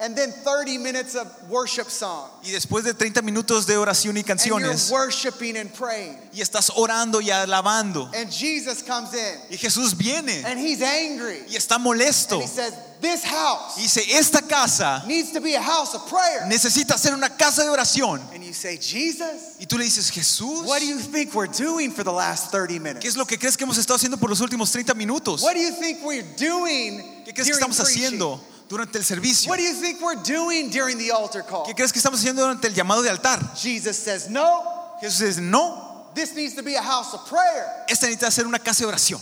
[0.01, 2.27] and then 30 minutes of worship song.
[2.43, 6.17] Y después de 30 minutos de oración y And you're canciones, worshiping and praying.
[6.33, 11.43] y estás orando y alabando, And Jesus comes in y Jesús viene and he's angry.
[11.47, 12.37] y está molesto.
[12.37, 16.45] And he says, This house dice, esta casa needs to be a house of prayer.
[16.47, 18.21] necesita ser una casa de oración.
[18.33, 21.91] And you say, Jesus, Y tú le dices, Jesús, what do you think we're doing
[21.91, 22.99] for the last 30 minutes?
[23.03, 25.41] ¿qué es lo que crees que hemos estado haciendo por los últimos 30 minutos?
[25.41, 28.03] What do you think we're doing ¿Qué crees que during estamos preaching?
[28.05, 29.49] haciendo durante el servicio?
[29.49, 31.65] What do you think we're doing during the altar call?
[31.65, 33.39] ¿Qué crees que estamos haciendo durante el llamado de altar?
[33.55, 34.63] Jesus says, No,
[35.01, 37.65] Jesús dice, no, this needs to be a house of prayer.
[37.89, 39.19] esta necesita ser una casa de oración.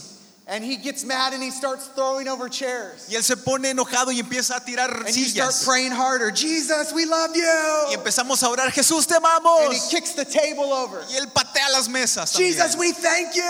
[0.52, 3.08] And he gets mad and he starts throwing over chairs.
[3.08, 5.64] Y él se pone enojado y empieza a tirar And you start sillas.
[5.64, 6.32] praying harder.
[6.32, 7.44] Jesus, we love you.
[7.44, 7.98] Y you.
[8.00, 9.66] empezamos a orar, Jesús, te amamos.
[9.66, 11.04] And he kicks the table over.
[11.12, 12.34] Y él patea las mesas.
[12.34, 12.54] también.
[12.54, 13.44] Jesus, we thank you.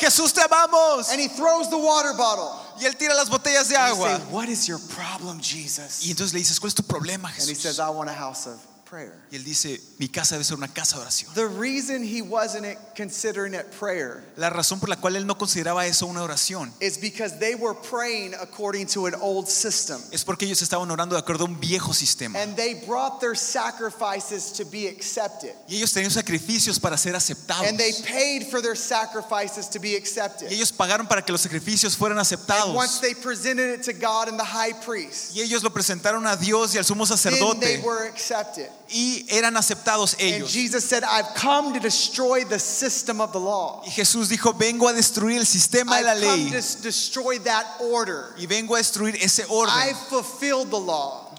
[0.00, 1.08] Jesús, te amamos.
[1.12, 2.50] And he throws the water bottle.
[2.80, 4.18] Y él tira las botellas de And you agua.
[4.18, 6.04] say, What is your problem, Jesus?
[6.04, 7.46] Y entonces le dices, ¿cuál es tu problema, Jesús?
[7.46, 8.58] And he says, I want a house of
[8.94, 9.12] prayer.
[9.32, 11.34] Y él dice, mi casa debe ser una casa de oración.
[11.34, 12.64] The reason he wasn't
[12.96, 16.96] considering it prayer La razón por la cual él no consideraba eso una oración is
[16.98, 20.00] because they were praying according to an old system.
[20.12, 22.38] es porque ellos estaban orando de acuerdo a un viejo sistema.
[22.40, 25.54] And they brought their sacrifices to be accepted.
[25.68, 27.66] Y ellos tenían sacrificios para ser aceptados.
[27.66, 30.50] And they paid for their sacrifices to be accepted.
[30.52, 33.00] Y ellos pagaron para que los sacrificios fueran And once aceptados.
[33.00, 36.74] they presented it to God and the high priest, Y ellos lo presentaron a Dios
[36.74, 37.82] y al sumo then they sacerdote.
[37.84, 38.68] were accepted.
[38.90, 40.52] Y eran aceptados And ellos.
[40.52, 43.82] Jesus said, I've come to destroy the system of the law.
[43.86, 46.50] Y Jesús dijo, vengo a destruir el sistema de la ley.
[48.38, 49.72] Y vengo a destruir ese I've orden.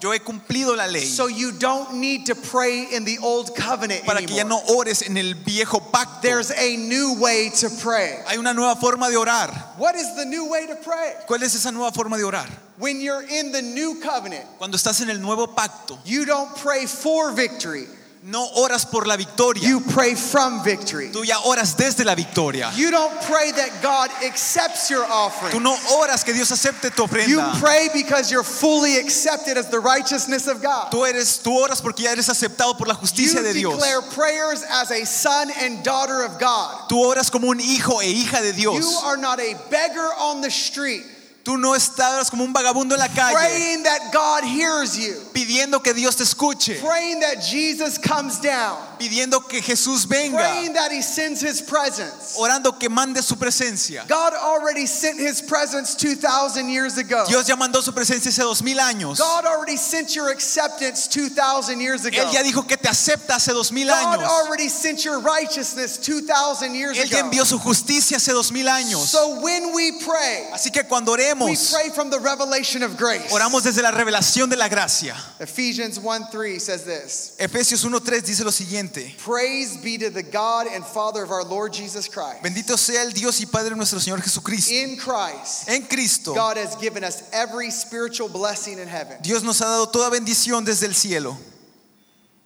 [0.00, 0.12] the law.
[0.12, 1.00] Yo he cumplido la ley.
[1.00, 5.02] So you don't need to pray in the old covenant Para que ya no ores
[5.02, 6.22] en el viejo pacto.
[6.22, 8.22] There's a new way to pray.
[8.26, 9.50] Hay una nueva forma de orar.
[9.78, 11.14] What is the new way to pray?
[11.26, 12.48] ¿Cuál es esa nueva forma de orar?
[12.78, 16.86] When you're in the new covenant, Cuando estás en el nuevo pacto, you don't pray
[16.86, 17.86] for victory.
[18.26, 19.62] No oras por la victoria.
[19.62, 21.10] You pray from victory.
[21.12, 22.72] Tú ya oras desde la victoria.
[22.74, 25.62] You don't pray that God accepts your Tú offering.
[25.62, 30.48] no oras que Dios acepte tu You pray because you're fully accepted as the righteousness
[30.48, 30.90] of God.
[30.90, 33.74] Tú eres, tú oras porque ya eres aceptado por la justicia You de Dios.
[33.74, 36.88] declare prayers as a son and daughter of God.
[36.88, 40.50] Tú oras como un hijo e hija de You are not a beggar on the
[40.50, 41.04] street
[41.46, 45.80] Tú no estás como un vagabundo en la calle praying that God hears you, pidiendo
[45.80, 50.90] que Dios te escuche, praying that Jesus comes down, pidiendo que Jesús venga, praying that
[50.90, 52.34] He sends His presence.
[52.36, 54.04] orando que mande su presencia.
[54.08, 57.24] God already sent His presence 2,000 years ago.
[57.28, 59.16] Dios ya mandó su presencia hace dos mil años.
[59.16, 62.16] God already sent your acceptance 2,000 years ago.
[62.22, 64.28] Él ya dijo que te acepta hace dos mil God años.
[64.28, 69.06] already sent your righteousness 2,000 years Él ya envió su justicia hace dos mil años.
[69.06, 73.32] So when we pray, Así que cuando we pray from the revelation of grace.
[73.32, 75.14] oramos desde la revelación de la gracia.
[75.40, 79.14] Ephesians 1 3 says this Efesios 1.3 dice lo siguiente.
[79.18, 82.42] Praise be to the God and Father of our Lord Jesus Christ.
[82.42, 84.70] Bendito sea el Dios y Padre de nuestro Señor Jesucristo.
[84.72, 89.18] In Christ, En Cristo, God has given us every spiritual blessing in heaven.
[89.22, 91.36] Dios nos ha dado toda bendición desde el cielo.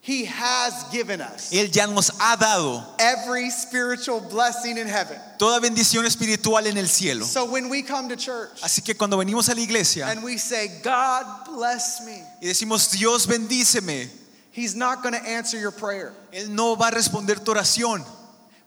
[0.03, 5.19] He has given us Él ya nos ha dado every spiritual blessing in heaven.
[5.39, 7.25] toda bendición espiritual en el cielo.
[7.25, 10.39] So when we come to church Así que cuando venimos a la iglesia and we
[10.39, 14.09] say, God bless me, y decimos, Dios bendíceme,
[14.53, 18.03] He's not going to answer your prayer Él no va a responder tu oración,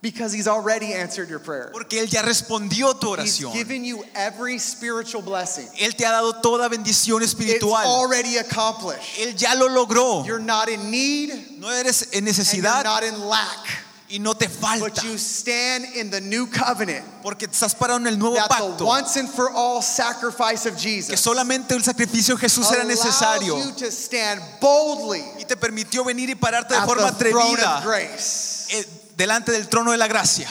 [0.03, 1.71] because He's already answered your prayer.
[1.73, 3.51] porque Él ya respondió tu oración.
[3.51, 5.67] He's given you every spiritual blessing.
[5.79, 7.81] Él te ha dado toda bendición espiritual.
[7.81, 9.17] It's already accomplished.
[9.19, 10.23] Él ya lo logró.
[10.27, 12.65] You're not in need No eres en necesidad.
[12.65, 13.65] and you're not in lack,
[14.09, 18.05] y no te falta, but you stand in the new covenant porque estás parado en
[18.07, 22.35] el nuevo that the once and for all sacrifice of Jesus que solamente el sacrificio
[22.35, 26.81] de Jesús era necesario you to stand boldly y te permitió venir y pararte de
[26.85, 28.67] forma the throne of atrevida grace.
[28.71, 30.49] eh, delante del trono de la gracia.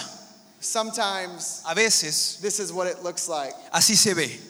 [0.60, 3.54] Sometimes A veces this is what it looks like.
[3.72, 4.40] así se ve.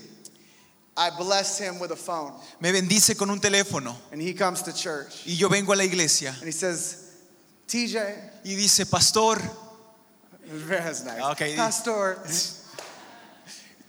[0.95, 3.97] I bless him with a phone, Me bendice con un teléfono.
[4.13, 6.35] And he comes to church, y yo vengo a la iglesia.
[6.39, 6.97] And he says,
[7.67, 9.41] "TJ, y dice, pastor,
[10.45, 11.57] nice, Okay.
[11.57, 12.19] Pastor,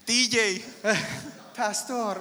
[0.07, 0.63] TJ,
[1.53, 2.19] Pastor,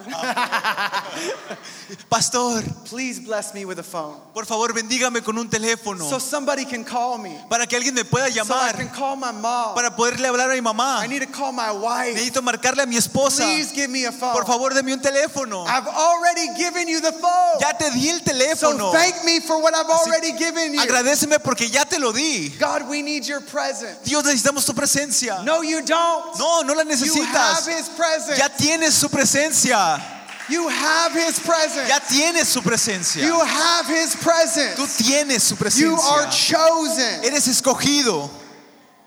[2.08, 6.64] pastor, please bless me with a phone, por favor bendígame con un teléfono so somebody
[6.64, 9.74] can call me, para que alguien me pueda so I can call my mom.
[9.74, 11.02] para poderle hablar a mi mamá.
[11.02, 12.14] I need to call my wife.
[12.14, 13.42] Necesito marcarle a mi esposa.
[13.44, 14.32] Please give me a phone.
[14.32, 15.64] Por favor, deme un teléfono.
[15.66, 17.60] I've already given you the phone.
[17.60, 18.90] Ya te di el teléfono.
[18.90, 20.80] So thank me for what I've already given you.
[20.80, 22.50] Agradeceme porque ya te lo di.
[22.58, 23.98] God, we need your presence.
[24.04, 25.42] Dios, necesitamos tu presencia.
[25.44, 26.38] No, you don't.
[26.38, 27.16] No, no la necesitas.
[27.16, 28.38] You have his presence.
[28.38, 30.21] Ya tienes su presencia.
[30.52, 31.88] You have his presence.
[31.88, 33.22] Ya tienes su presencia.
[33.22, 34.76] You have his presence.
[34.76, 37.24] Tú tienes su You are chosen.
[37.24, 38.28] Eres escogido.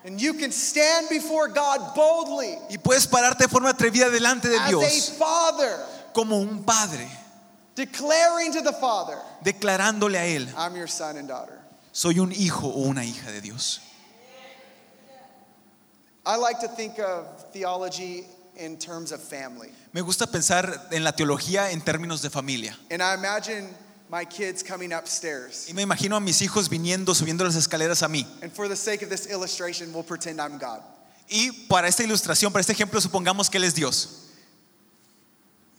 [0.05, 4.57] And you can stand before God boldly Y puedes pararte de forma atrevida delante de
[4.67, 4.83] Dios.
[4.83, 5.79] as a father,
[6.13, 7.07] como un padre,
[7.75, 11.59] declaring to the Father, declarándole a Él, I'm your son and daughter.
[11.91, 13.81] soy un hijo o una hija de Dios.
[16.25, 19.69] I like to think of theology in terms of family.
[19.95, 22.77] Me gusta pensar en la teología en términos de familia.
[22.91, 23.69] And I imagine
[24.09, 25.69] my kids coming upstairs.
[25.69, 28.27] Y me imagino a mis hijos viniendo, subiendo las escaleras a mí.
[28.41, 30.81] And for the sake of this illustration, we'll pretend I'm God.
[31.29, 34.33] Y para esta ilustración, para este ejemplo, supongamos que Él es Dios.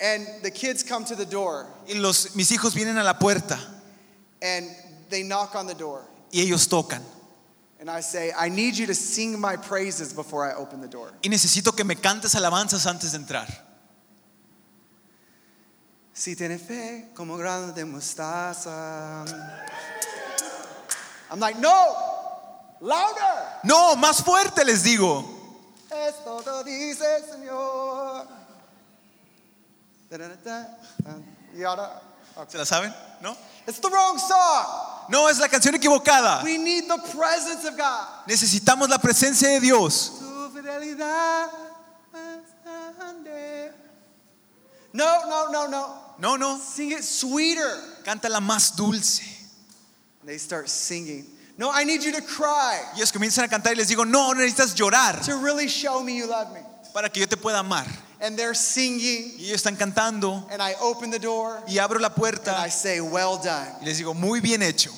[0.00, 3.59] And the kids come to the door Y los, mis hijos vienen a la puerta
[4.40, 4.66] and
[5.11, 6.07] they knock on the door.
[6.33, 7.02] y ellos tocan.
[7.81, 11.12] And I say, I need you to sing my praises before I open the door.
[11.22, 13.65] Y necesito que me cantes alabanzas antes de entrar.
[16.16, 19.22] Si tienes fe como grano de mostaza.
[21.31, 23.61] I'm like, no, louder.
[23.64, 25.22] No, más fuerte les digo.
[25.90, 28.26] Esto lo dice el Señor.
[31.55, 32.00] Y ahora,
[32.48, 32.94] ¿Se la saben?
[33.20, 33.37] ¿No?
[33.66, 35.11] it's the wrong song.
[35.11, 36.42] No, es la canción equivocada.
[36.42, 38.26] We need the presence of God.
[38.26, 40.12] Necesitamos la presencia de Dios.
[40.18, 41.50] Tu fidelidad
[42.14, 43.74] es grande.
[44.94, 46.06] No, no, no, no.
[46.18, 47.79] No, no, Sing it sweeter.
[48.05, 49.22] cántala más dulce.
[50.24, 51.24] They start singing.
[51.59, 54.35] No, I need you to cry Y ellos comienzan a cantar y les digo, no,
[54.35, 56.61] necesitas llorar to really show me you love me.
[56.92, 57.87] para que yo te pueda amar.
[58.20, 62.09] And they're singing, Y ellos están cantando and I open the door y abro la
[62.09, 63.68] and puerta I say, Well done.
[63.81, 64.90] y les digo, muy bien hecho.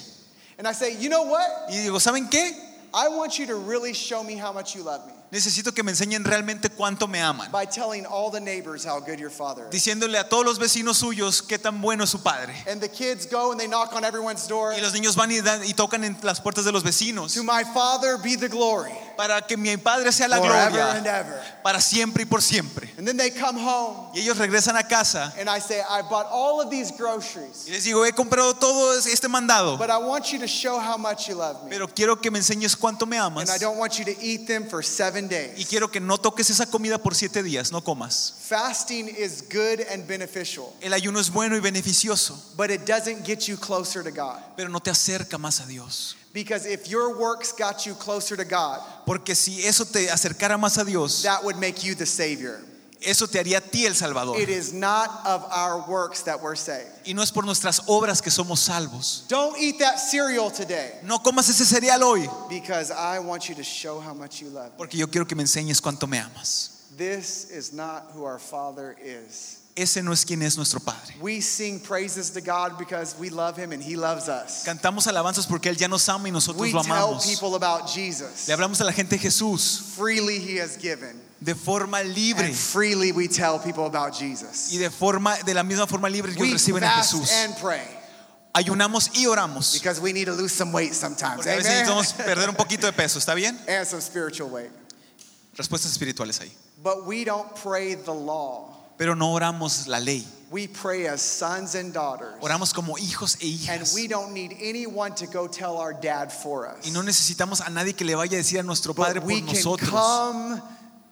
[0.59, 1.68] And I say, You know what?
[1.70, 2.50] Y digo, ¿saben qué?
[2.94, 5.90] I want you to really show me how much you love me Necesito que me
[5.92, 7.50] enseñen realmente cuánto me aman.
[7.52, 9.70] by telling all the neighbors how good your father is.
[9.70, 12.54] Diciéndole a todos los vecinos suyos qué tan bueno es su padre.
[12.66, 14.72] And the kids go and they knock on everyone's door.
[14.72, 17.34] Y los niños van y, dan- y tocan en las puertas de los vecinos.
[17.34, 21.61] To my father be the glory Para que mi padre sea la gloria.
[21.64, 22.88] Para siempre y por siempre.
[22.96, 25.35] And then they come home Y ellos regresan a casa.
[25.37, 28.94] and I say, I bought all of these groceries, Y les digo, he comprado todo
[28.96, 29.76] este mandado.
[29.76, 31.70] but I want you to show how much you love me.
[31.70, 33.59] Pero quiero que me enseñes cuánto me And I amas.
[33.61, 35.66] don't want you to eat them for seven Y days.
[35.68, 38.35] quiero que no toques esa comida por siete días, no comas.
[38.48, 43.48] Fasting is good and beneficial, El ayuno es bueno y beneficioso, but it doesn't get
[43.48, 44.38] you closer to God.
[44.57, 46.14] pero no te acerca más a Dios.
[46.32, 50.78] Because if your works got you closer to God, Porque si eso te acercara más
[50.80, 52.60] a Dios, that would make you the Savior.
[53.00, 54.38] eso te haría a ti el Salvador.
[54.38, 56.90] It is not of our works that we're saved.
[57.06, 59.26] Y no es por nuestras obras que somos salvos.
[59.28, 63.64] Don't eat that cereal today No comas ese cereal hoy, because I want you to
[63.64, 64.76] show how much you love me.
[64.76, 66.74] porque yo quiero que me enseñes cuánto me amas.
[66.96, 69.58] This is not who our Father is.
[69.80, 71.14] Ese no es quien es nuestro Padre.
[71.20, 74.64] We sing praises to God because we love Him and He loves us.
[74.64, 77.24] Cantamos alabanzas porque Él ya nos ama y nosotros We lo tell amamos.
[77.26, 78.48] people about Jesus.
[78.48, 81.20] Le hablamos a la gente de Jesús Freely He has given.
[81.40, 84.72] de forma libre And freely we tell people about Jesus.
[84.72, 87.30] y de forma de la misma forma libre que reciben a Jesús.
[87.44, 87.82] and pray
[88.54, 89.74] Ayunamos y oramos.
[89.74, 91.36] because we need to lose some weight sometimes.
[91.36, 91.86] Porque a veces Amen.
[91.94, 93.56] necesitamos perder un poquito de peso, ¿está bien?
[93.68, 94.72] And some spiritual weight.
[95.56, 96.50] Respuestas espirituales ahí.
[96.82, 98.74] But we don't pray the law.
[98.98, 100.26] Pero no oramos la ley.
[100.50, 102.34] We pray as sons and daughters.
[102.40, 103.94] Oramos como hijos e And hijas.
[103.94, 106.84] we don't need anyone to go tell our dad for us.
[106.87, 109.90] Y no necesitamos a nadie que le vaya a decir a nuestro Padre por nosotros.
[109.90, 110.61] come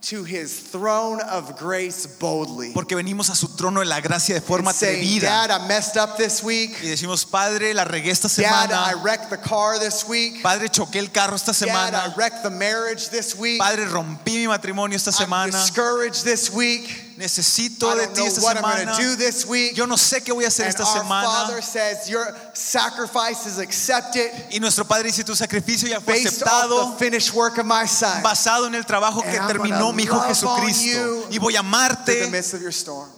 [0.03, 2.73] to his throne of grace boldly.
[2.73, 5.23] Porque venimos a su trono de la gracia de forma and atrevida.
[5.47, 6.71] Dad, I messed up this week.
[6.83, 9.03] Y decimos, Padre, la regué esta Dad, I semana.
[9.05, 10.43] wrecked the car this week.
[10.43, 12.15] Padre, choqué el carro esta Dad, I semana.
[12.17, 13.59] wrecked the marriage this week.
[13.61, 15.53] Padre, rompí mi matrimonio esta I'm semana.
[15.53, 17.03] discouraged this week.
[17.17, 18.97] Necesito I de don't ti know esta what I'm going semana.
[18.97, 19.77] to do this week.
[19.77, 21.25] Yo no sé qué voy a hacer And esta our semana.
[21.25, 26.43] Father says, Your sacrifice is accepted Y nuestro Padre dice, tu sacrificio ya fue based
[26.43, 26.93] off aceptado.
[26.93, 28.23] the finished work of my son.
[28.23, 30.83] basado en el trabajo que And I'm terminó gonna mi Hijo love on Jesucristo.
[30.93, 33.09] you Y voy a Through the amarte midst of your storm.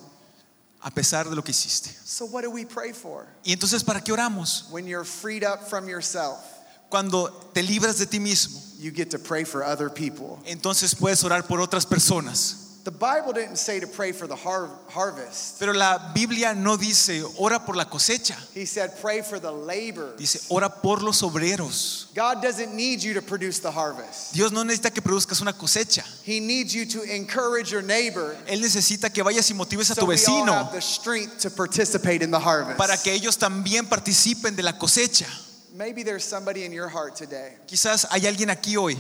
[0.81, 1.91] a pesar de lo que hiciste.
[2.05, 3.27] So, what do we pray for?
[3.45, 4.71] Y entonces, ¿para qué oramos?
[4.71, 6.39] When you're freed up from yourself,
[6.89, 10.39] Cuando te libras de ti mismo, you get to pray for other people.
[10.47, 12.68] entonces puedes orar por otras personas.
[12.89, 15.59] The Bible didn't say to pray for the har- harvest.
[15.61, 18.35] Pero la Biblia no dice, ora por la cosecha.
[18.55, 20.17] He said, pray for the labor.
[20.17, 22.07] Dice, ora por los obreros.
[22.15, 24.33] God doesn't need you to produce the harvest.
[24.33, 26.03] Dios no necesita que produzcas una cosecha.
[26.25, 30.01] He needs you to encourage your neighbor Él necesita que vayas y motives a so
[30.01, 32.79] tu we all vecino have the strength to participate in the harvest.
[32.79, 35.27] para que ellos también participen de la cosecha.
[35.75, 37.53] Maybe there's somebody in your heart today.
[37.67, 38.97] Quizás hay alguien aquí hoy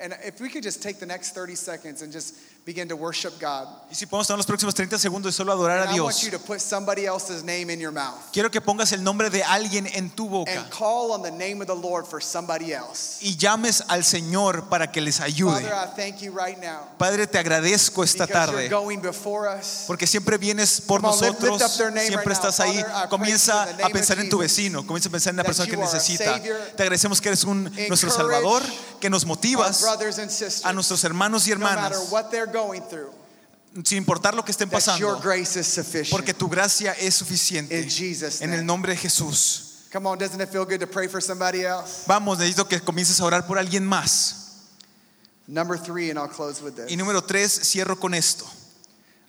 [0.00, 3.32] And if we could just take the next 30 seconds and just begin to worship
[3.40, 3.66] God.
[3.90, 6.14] Y si podemos tomar los próximos 30 segundos y solo adorar And a I want
[6.16, 6.24] Dios.
[6.24, 9.42] you to put somebody else's name in your mouth Quiero que pongas el nombre de
[9.42, 13.18] alguien en tu boca and call on the name of the Lord for somebody else.
[13.20, 15.60] y llames al Señor para que les ayude.
[15.60, 19.48] Father, I thank you right now Padre, te agradezco esta because you're tarde going before
[19.48, 19.84] us.
[19.86, 22.32] porque siempre vienes por Come nosotros, siempre right now.
[22.32, 22.80] estás ahí.
[22.80, 26.40] Father, Comienza a pensar en tu vecino, comienza a pensar en la persona que necesita.
[26.40, 28.62] Te agradecemos que eres un, nuestro Salvador,
[29.00, 29.84] que nos motivas
[30.64, 31.98] a nuestros hermanos y no hermanas,
[32.30, 33.10] they're going through,
[33.84, 36.10] sin importar lo que estén pasando, grace is sufficient.
[36.10, 37.72] porque tu gracia es suficiente.
[37.80, 38.66] In Jesus' En el name.
[38.66, 39.88] nombre de Jesús.
[39.92, 42.04] Come on, doesn't it feel good to pray for somebody else?
[42.06, 44.36] Vamos, necesito que comiences a orar por alguien más.
[45.46, 46.90] Number three, and I'll close with this.
[46.90, 48.46] Y número tres, cierro con esto.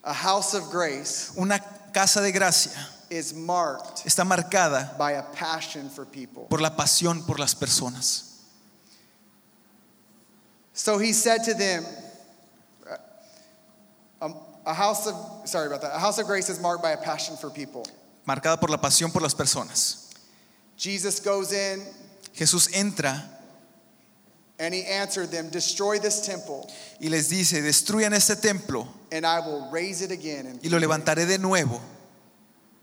[0.04, 1.58] A house of grace Una
[1.92, 2.72] casa de gracia
[3.10, 6.46] is marked está marcada by a passion for people.
[6.48, 8.30] por la pasión por las personas.
[10.72, 11.84] So he said to them,
[14.24, 15.14] um, a house of,
[15.48, 17.86] sorry about that, a house of grace is marked by a passion for people.
[18.26, 20.14] Marcada por la pasión por las personas.
[20.76, 21.82] Jesus goes in
[22.34, 23.22] Jesús entra
[24.58, 26.68] and he answered them, Destroy this temple,
[27.00, 30.46] y les dice, destruyan este templo and I will raise it again.
[30.46, 31.80] in y lo levantaré de nuevo.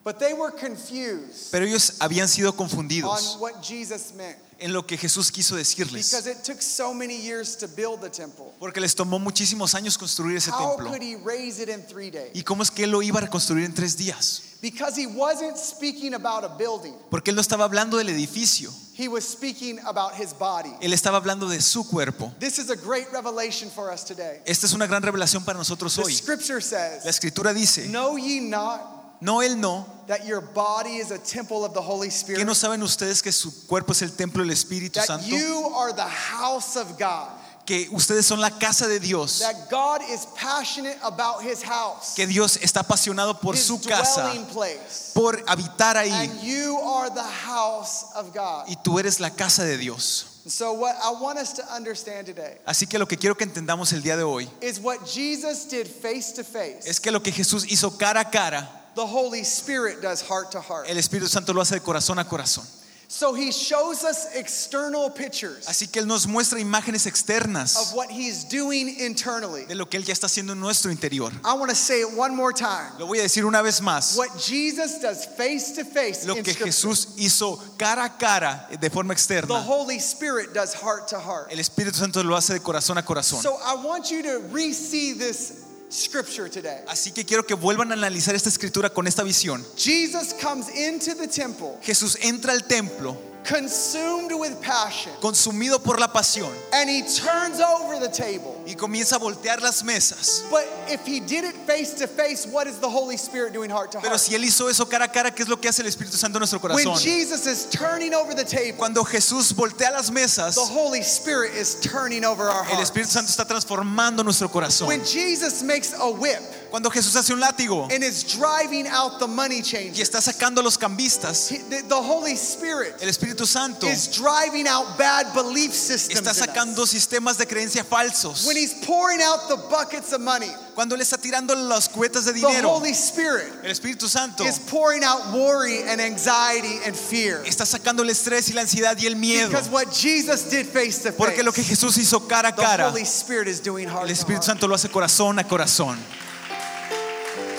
[0.03, 4.85] But they were confused Pero ellos habían sido on confundidos what Jesus meant en lo
[4.85, 6.09] que Jesús quiso decirles.
[6.11, 8.53] because it took so many years to build the temple.
[8.59, 10.89] Porque les tomó muchísimos años construir ese How templo.
[10.91, 12.31] could he raise it in three days?
[12.33, 14.41] ¿Y cómo es que él lo iba a reconstruir en tres días?
[14.61, 19.07] Because he wasn't speaking about a building, Porque él no estaba hablando del edificio, he
[19.07, 20.71] was speaking about his body.
[20.81, 22.31] él estaba hablando de su cuerpo.
[22.39, 24.41] This is a great revelation for us today.
[24.45, 26.13] Esta es una gran revelación para nosotros The hoy.
[26.13, 31.11] scripture La says, escritura dice, Know ye not no, él no, that your body is
[31.11, 32.45] a temple of the Holy que Spirit?
[32.45, 35.93] no saben ustedes que su cuerpo es el templo del Espíritu That Santo, you are
[35.93, 37.29] the house of God.
[37.63, 42.25] que ustedes son la casa de Dios, That God is passionate about his house, que
[42.25, 45.11] Dios está apasionado por his su casa, place.
[45.13, 48.65] por habitar ahí, And you are the house of God.
[48.67, 50.25] y tú eres la casa de Dios.
[50.47, 53.93] So, what I want us to understand today Así que lo que quiero que entendamos
[53.93, 56.87] el día de hoy is what Jesus did face to face.
[56.87, 60.61] es que lo que Jesús hizo cara a cara, The Holy Spirit does heart to
[60.61, 60.89] heart.
[60.89, 62.65] el Espíritu Santo lo hace de corazón a corazón.
[63.13, 68.09] So, he shows us external pictures Así que Él nos muestra imágenes externas of what
[68.09, 69.65] he's doing internally.
[69.65, 71.29] de lo que Él ya está haciendo en nuestro interior.
[71.43, 72.89] I want to say it one more time.
[72.99, 74.15] Lo voy a decir una vez más.
[74.17, 78.65] What Jesus does face to face Lo in que Scripture, Jesús hizo cara a cara
[78.79, 79.47] de forma externa.
[79.47, 81.51] the externa, Holy Spirit does heart to heart.
[81.51, 83.41] el Espíritu Santo lo hace de corazón a corazón.
[83.41, 85.60] So I want you to re-see this
[85.91, 86.83] scripture today.
[86.87, 89.65] Así que quiero que vuelvan a analizar esta escritura con esta visión.
[89.75, 96.07] Jesus comes into the temple Jesús entra al templo consumed with passion consumido por la
[96.07, 98.61] pasión and he turns over the table.
[98.65, 100.43] y comienza a voltear las mesas.
[100.49, 103.91] But if he did it face to face, what is the Holy Spirit doing heart
[103.91, 104.03] to heart?
[104.03, 104.21] Pero heart?
[104.21, 106.37] si Él hizo eso cara a cara, ¿qué es lo que hace el Espíritu Santo
[106.37, 106.93] en nuestro corazón?
[106.93, 106.99] When?
[106.99, 111.79] Jesus is turning over the table, Cuando Jesús voltea las mesas, the Holy Spirit is
[111.81, 112.81] turning over our el.
[112.81, 114.87] Espíritu Santo está transformando nuestro corazón.
[114.87, 119.27] When Jesus makes a whip Cuando Jesús hace un látigo and is driving out the
[119.27, 123.45] money y changers, está sacando a los cambistas, he- the, the Holy Spirit el Espíritu
[123.45, 126.21] Santo is driving out bad belief systems.
[126.21, 128.47] está sacando sistemas de creencia falsos.
[128.47, 132.31] When he's pouring out the buckets of money, Cuando Él está tirando las cubetas de
[132.31, 137.43] the dinero, Holy Spirit el Espíritu Santo is pouring out worry and anxiety and fear.
[137.45, 139.49] está sacando el estrés y la ansiedad y el miedo.
[139.49, 142.61] Because what Jesus did face to Porque lo que face, Jesús hizo cara a the
[142.61, 144.43] cara, Holy Spirit is doing heart el Espíritu.
[144.43, 145.97] Santo lo hace corazón a corazón.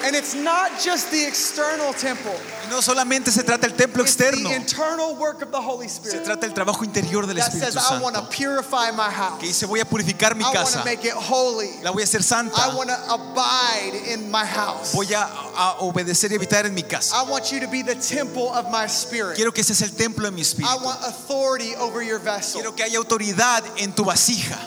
[0.05, 2.35] And it's not just the external temple.
[2.65, 5.89] Y no solamente se trata del templo It's externo, the internal work of the Holy
[5.89, 8.37] se Spirit trata del trabajo interior del that Espíritu says, I want to Santo.
[8.37, 9.39] purify my house.
[9.41, 11.71] Que dice, voy a purificar mi I want casa, to make it holy.
[11.83, 14.93] la voy a hacer I santa, want to abide in my house.
[14.95, 15.23] voy a,
[15.57, 17.15] a obedecer y habitar en mi casa.
[17.17, 19.37] I want you to be the temple of my spirit.
[19.37, 20.85] Quiero que ese es el templo de mi I espíritu.
[20.85, 22.61] want authority over your vessel.
[22.61, 24.59] Quiero que haya autoridad en tu vasija.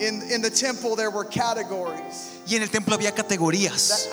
[0.00, 2.30] In, in the temple, there were categories.
[2.48, 4.08] Y en el templo había The, categorías.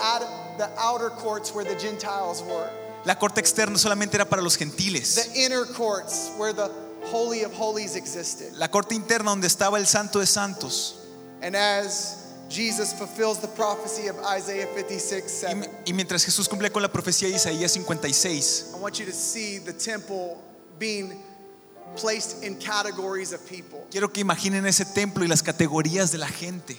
[0.58, 2.70] the outer courts where the Gentiles were,
[3.04, 5.16] La corte externa solamente era para los gentiles.
[5.16, 6.70] the inner courts where the
[7.12, 8.54] Holy of Holies existed.
[8.58, 10.98] La corte interna donde estaba el santo de santos.
[11.42, 12.18] And as
[12.48, 16.90] Jesus fulfills the prophecy of Isaiah 56 Y, 7, y mientras Jesús cumplía con la
[16.92, 20.38] profecía de Isaías 56, I want you to see the temple
[20.78, 21.24] being
[21.96, 23.86] placed in categories of people.
[23.92, 26.78] quiero que imaginen ese templo y las categorías de la gente.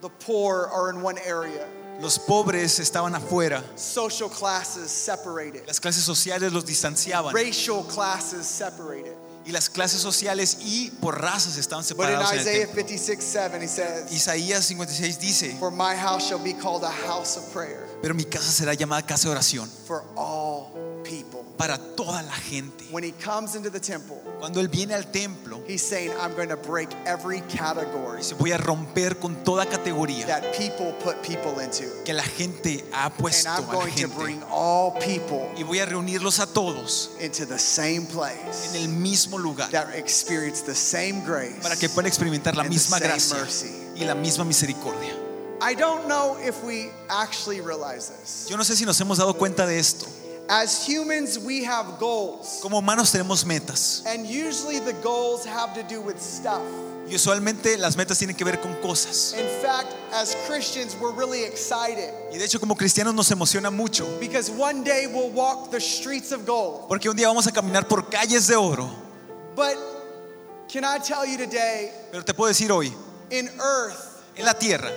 [0.00, 1.66] The poor are in one area,
[2.00, 9.14] Los pobres estaban afuera, social classes separated, las clases sociales los distanciaban racial classes separated.
[9.44, 12.82] y las clases sociales y por razas estaban But in separados en el Isaiah templo.
[12.86, 17.36] 56 7, he says, Isaías 56 dice, For my house shall be called a house
[17.36, 20.70] of prayer pero mi casa será llamada casa de oración for all
[21.08, 21.40] people.
[21.56, 22.84] para toda la gente.
[22.92, 26.48] When he comes into the temple, Cuando Él viene al templo, he's saying, I'm going
[26.50, 31.84] to break every category voy a romper con toda categoría that people put people into.
[32.04, 35.80] que la gente ha And puesto a I'm going to bring all people Y voy
[35.80, 40.74] a reunirlos a todos into the same en place el mismo lugar that experience the
[40.74, 41.60] same grace.
[41.62, 43.72] para que puedan experimentar la and misma gracia mercy.
[43.96, 45.12] y la misma misericordia.
[45.60, 48.46] I don't know if we actually realize this.
[48.48, 50.06] Yo no sé si nos hemos dado cuenta de esto.
[50.50, 52.60] As humans, we have goals.
[52.62, 56.62] Como humanos tenemos metas And usually the goals have to do with stuff.
[57.06, 59.34] y usualmente las metas tienen que ver con cosas.
[59.38, 64.06] In fact, as Christians, we're really excited Y de hecho como cristianos nos emociona mucho
[64.20, 66.86] because one day we'll walk the streets of gold.
[66.88, 68.88] porque un día vamos a caminar por calles de oro.
[69.54, 69.76] But
[70.72, 72.92] can I tell you today, Pero te puedo decir hoy,
[73.30, 74.90] in earth, en la tierra,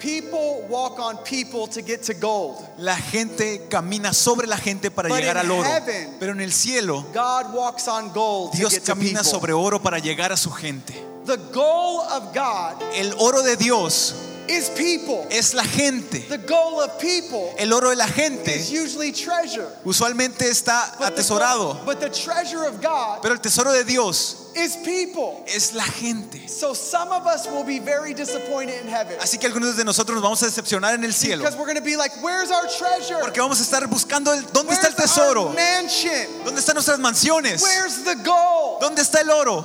[0.00, 2.56] people walk on people to get to gold.
[2.78, 5.62] la gente camina sobre la gente para But llegar al oro.
[5.68, 9.80] heaven, Pero en el cielo, God walks on gold to Dios get camina sobre oro
[9.80, 10.94] para llegar a su gente.
[11.26, 14.14] The goal of God El oro de Dios
[14.50, 15.26] is people.
[15.30, 16.18] es la gente.
[16.28, 19.66] The goal of people El oro de la gente is usually treasure.
[19.84, 21.84] usualmente está But atesorado.
[21.84, 25.44] but the treasure of God Pero el tesoro de Dios is people.
[25.46, 26.48] es la gente.
[26.48, 29.16] So some of us will be very disappointed in heaven.
[29.20, 31.38] Así que algunos de nosotros nos vamos a decepcionar en el cielo.
[31.42, 33.18] Because we're going to be like, where's our treasure?
[33.20, 36.26] Porque vamos a estar buscando el, dónde está el Where's tesoro, our mansion?
[36.44, 38.80] dónde están nuestras mansiones, Where's the gold?
[38.82, 39.64] dónde está el oro.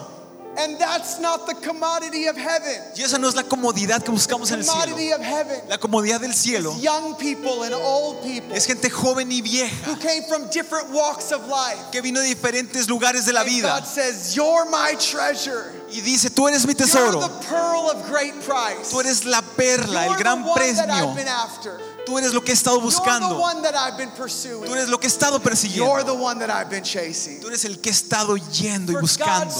[0.58, 2.82] And that's not the commodity of heaven.
[2.95, 4.80] Y esa no es la comodidad que buscamos en el cielo.
[4.86, 5.62] Commodity of heaven.
[5.68, 9.97] La comodidad del cielo young people and old people es gente joven y who vieja
[9.99, 11.80] came from different walks of life.
[11.91, 15.74] que vino de diferentes lugares de la And vida God says, You're my treasure.
[15.91, 18.91] y dice, tú eres mi You're tesoro, the pearl of great price.
[18.91, 21.80] tú eres la perla, el gran the one that I've premio, been after.
[22.06, 24.66] Tú eres lo que he estado buscando, one that I've been pursuing.
[24.66, 27.39] tú eres lo que he estado You're persiguiendo, the one that I've been chasing.
[27.41, 29.53] tú eres el que he estado yendo y buscando.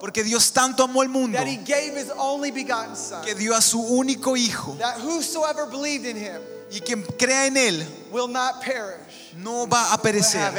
[0.00, 3.54] Porque Dios tanto amó el mundo that he gave his only begotten Son, que dio
[3.54, 8.28] a su único hijo that whosoever believed in him y quien crea en él will
[8.28, 10.52] not perish, no va a perecer,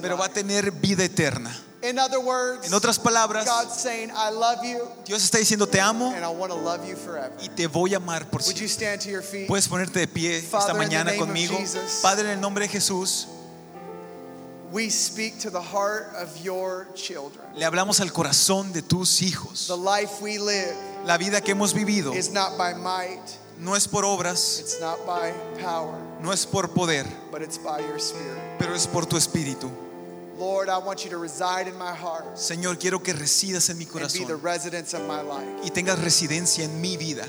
[0.00, 1.56] pero va a tener vida eterna.
[1.80, 5.78] In other words, En otras palabras, God's saying, I love you Dios está diciendo te
[5.80, 7.32] amo and I want to love you forever.
[7.40, 8.86] y te voy a amar por Would you siempre.
[8.86, 9.46] stand to your feet?
[9.46, 11.56] Puedes ponerte de pie Father, esta in the mañana name of conmigo.
[11.56, 12.00] Jesus.
[12.02, 13.26] Padre, en el nombre de Jesús,
[14.70, 17.46] We speak to the heart of your children.
[17.56, 19.66] le hablamos al corazón de tus hijos.
[19.68, 20.74] The life we live
[21.06, 23.22] La vida que hemos vivido is not by might,
[23.60, 27.80] no es por obras, it's not by power, no es por poder, but it's by
[27.80, 28.36] your spirit.
[28.58, 29.70] pero es por tu espíritu.
[30.38, 33.84] Lord, I want you to reside in my heart Señor, quiero que residas en mi
[33.84, 35.48] and be the corazón residence of my life.
[35.64, 37.26] y tengas residencia en mi vida.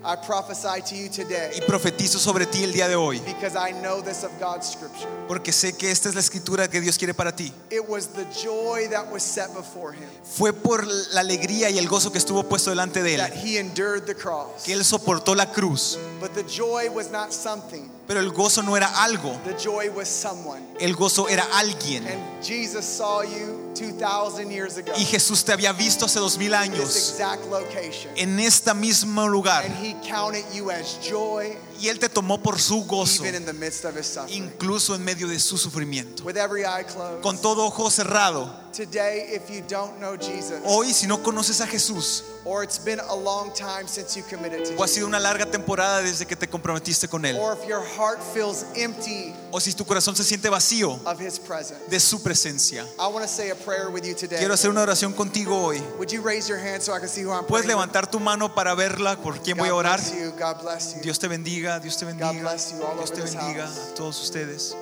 [0.00, 3.72] I prophesy to you Y today profetizo sobre ti el día de hoy, because I
[3.72, 5.08] know this of God's scripture.
[5.26, 7.52] porque sé que esta es la escritura que Dios quiere para ti.
[7.70, 11.88] It was the joy that was set before him Fue por la alegría y el
[11.88, 14.62] gozo que estuvo puesto delante de that él, he endured the cross.
[14.64, 15.98] que él soportó la cruz.
[16.20, 20.08] But the joy was not something, Pero el gozo no era algo, the joy was
[20.08, 20.62] someone.
[20.80, 22.06] el gozo era alguien.
[22.06, 26.54] And Jesus saw you 2,000 years ago Y Jesús te había visto hace dos mil
[26.54, 28.10] in this años exact location.
[28.16, 29.62] en este mismo lugar.
[29.66, 33.44] And he counted you as joy Y Él te tomó por su gozo, even in
[33.44, 34.42] the midst of his suffering.
[34.42, 36.24] incluso en medio de su sufrimiento.
[36.24, 37.20] With every eye closed.
[37.22, 38.50] Con todo ojo cerrado.
[38.78, 43.00] Today, if you don't know Jesus, Hoy, si no conoces a Jesús, or it's been
[43.00, 46.36] a long time since you committed to o ha sido una larga temporada desde que
[46.36, 50.22] te comprometiste con Él, or if your heart feels empty o si tu corazón se
[50.22, 54.04] siente vacío of his presence, de su presencia, I want to say a prayer with
[54.04, 54.38] you today.
[54.38, 55.80] quiero hacer una oración contigo hoy.
[55.98, 57.92] Would you raise your hand so I can see who I'm Puedes praying with?
[57.92, 59.98] levantar tu mano para verla por quién voy a God orar.
[59.98, 60.30] bless you.
[60.38, 61.02] God bless you.
[61.02, 63.90] Dios te bendiga, Dios te bendiga, bless you all Dios te this bendiga house.
[63.90, 64.76] a todos ustedes.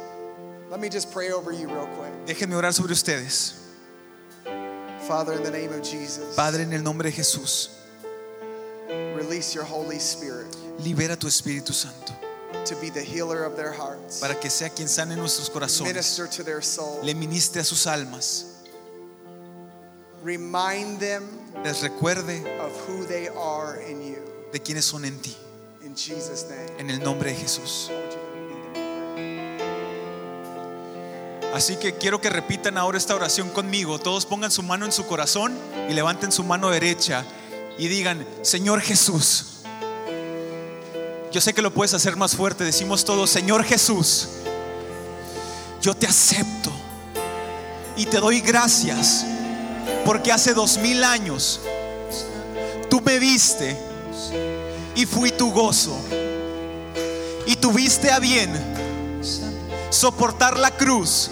[0.70, 2.12] Let me just pray over you real quick.
[2.26, 3.55] Déjenme orar sobre ustedes.
[5.07, 7.70] Father, in the name of Jesus, Padre, en el nombre de Jesús,
[9.16, 10.46] release your Holy Spirit
[10.80, 12.12] libera tu Espíritu Santo
[12.64, 14.20] to be the healer of their hearts.
[14.20, 17.00] para que sea quien sane nuestros corazones, Minister to their soul.
[17.04, 18.44] le ministre a sus almas,
[20.22, 21.22] Remind them
[21.62, 24.18] les recuerde of who they are in you.
[24.52, 25.36] de quiénes son en ti,
[25.84, 26.68] In Jesus' name.
[26.80, 27.90] en el nombre de Jesús.
[31.57, 33.98] Así que quiero que repitan ahora esta oración conmigo.
[33.98, 35.57] Todos pongan su mano en su corazón
[35.88, 37.24] y levanten su mano derecha
[37.78, 39.62] y digan, Señor Jesús.
[41.32, 42.62] Yo sé que lo puedes hacer más fuerte.
[42.62, 44.28] Decimos todos, Señor Jesús,
[45.80, 46.70] yo te acepto
[47.96, 49.24] Y te doy gracias
[50.04, 51.61] porque hace dos mil años
[52.90, 53.78] tú me viste
[54.94, 55.96] y fui tu gozo.
[57.46, 58.52] Y tuviste a bien
[59.88, 61.30] soportar la cruz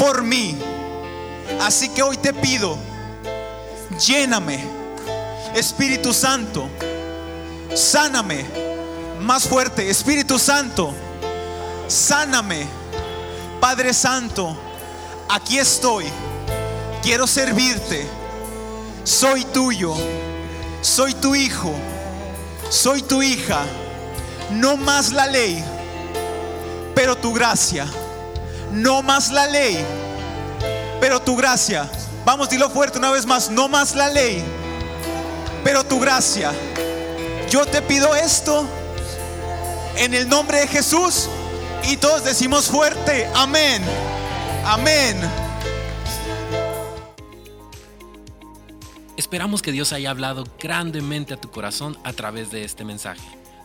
[0.00, 0.56] por mí.
[1.60, 2.78] Así que hoy te pido,
[3.98, 4.64] lléname,
[5.54, 6.68] Espíritu Santo,
[7.74, 8.46] sáname,
[9.20, 10.94] más fuerte, Espíritu Santo,
[11.86, 12.66] sáname,
[13.60, 14.56] Padre Santo,
[15.28, 16.06] aquí estoy,
[17.02, 18.06] quiero servirte,
[19.04, 19.94] soy tuyo,
[20.80, 21.74] soy tu hijo,
[22.70, 23.60] soy tu hija,
[24.52, 25.62] no más la ley,
[26.94, 27.86] pero tu gracia,
[28.72, 29.78] no más la ley,
[31.00, 31.90] pero tu gracia.
[32.24, 34.42] Vamos, dilo fuerte una vez más, no más la ley,
[35.64, 36.52] pero tu gracia.
[37.50, 38.64] Yo te pido esto
[39.96, 41.28] en el nombre de Jesús
[41.84, 43.82] y todos decimos fuerte, amén,
[44.64, 45.18] amén.
[49.16, 53.39] Esperamos que Dios haya hablado grandemente a tu corazón a través de este mensaje.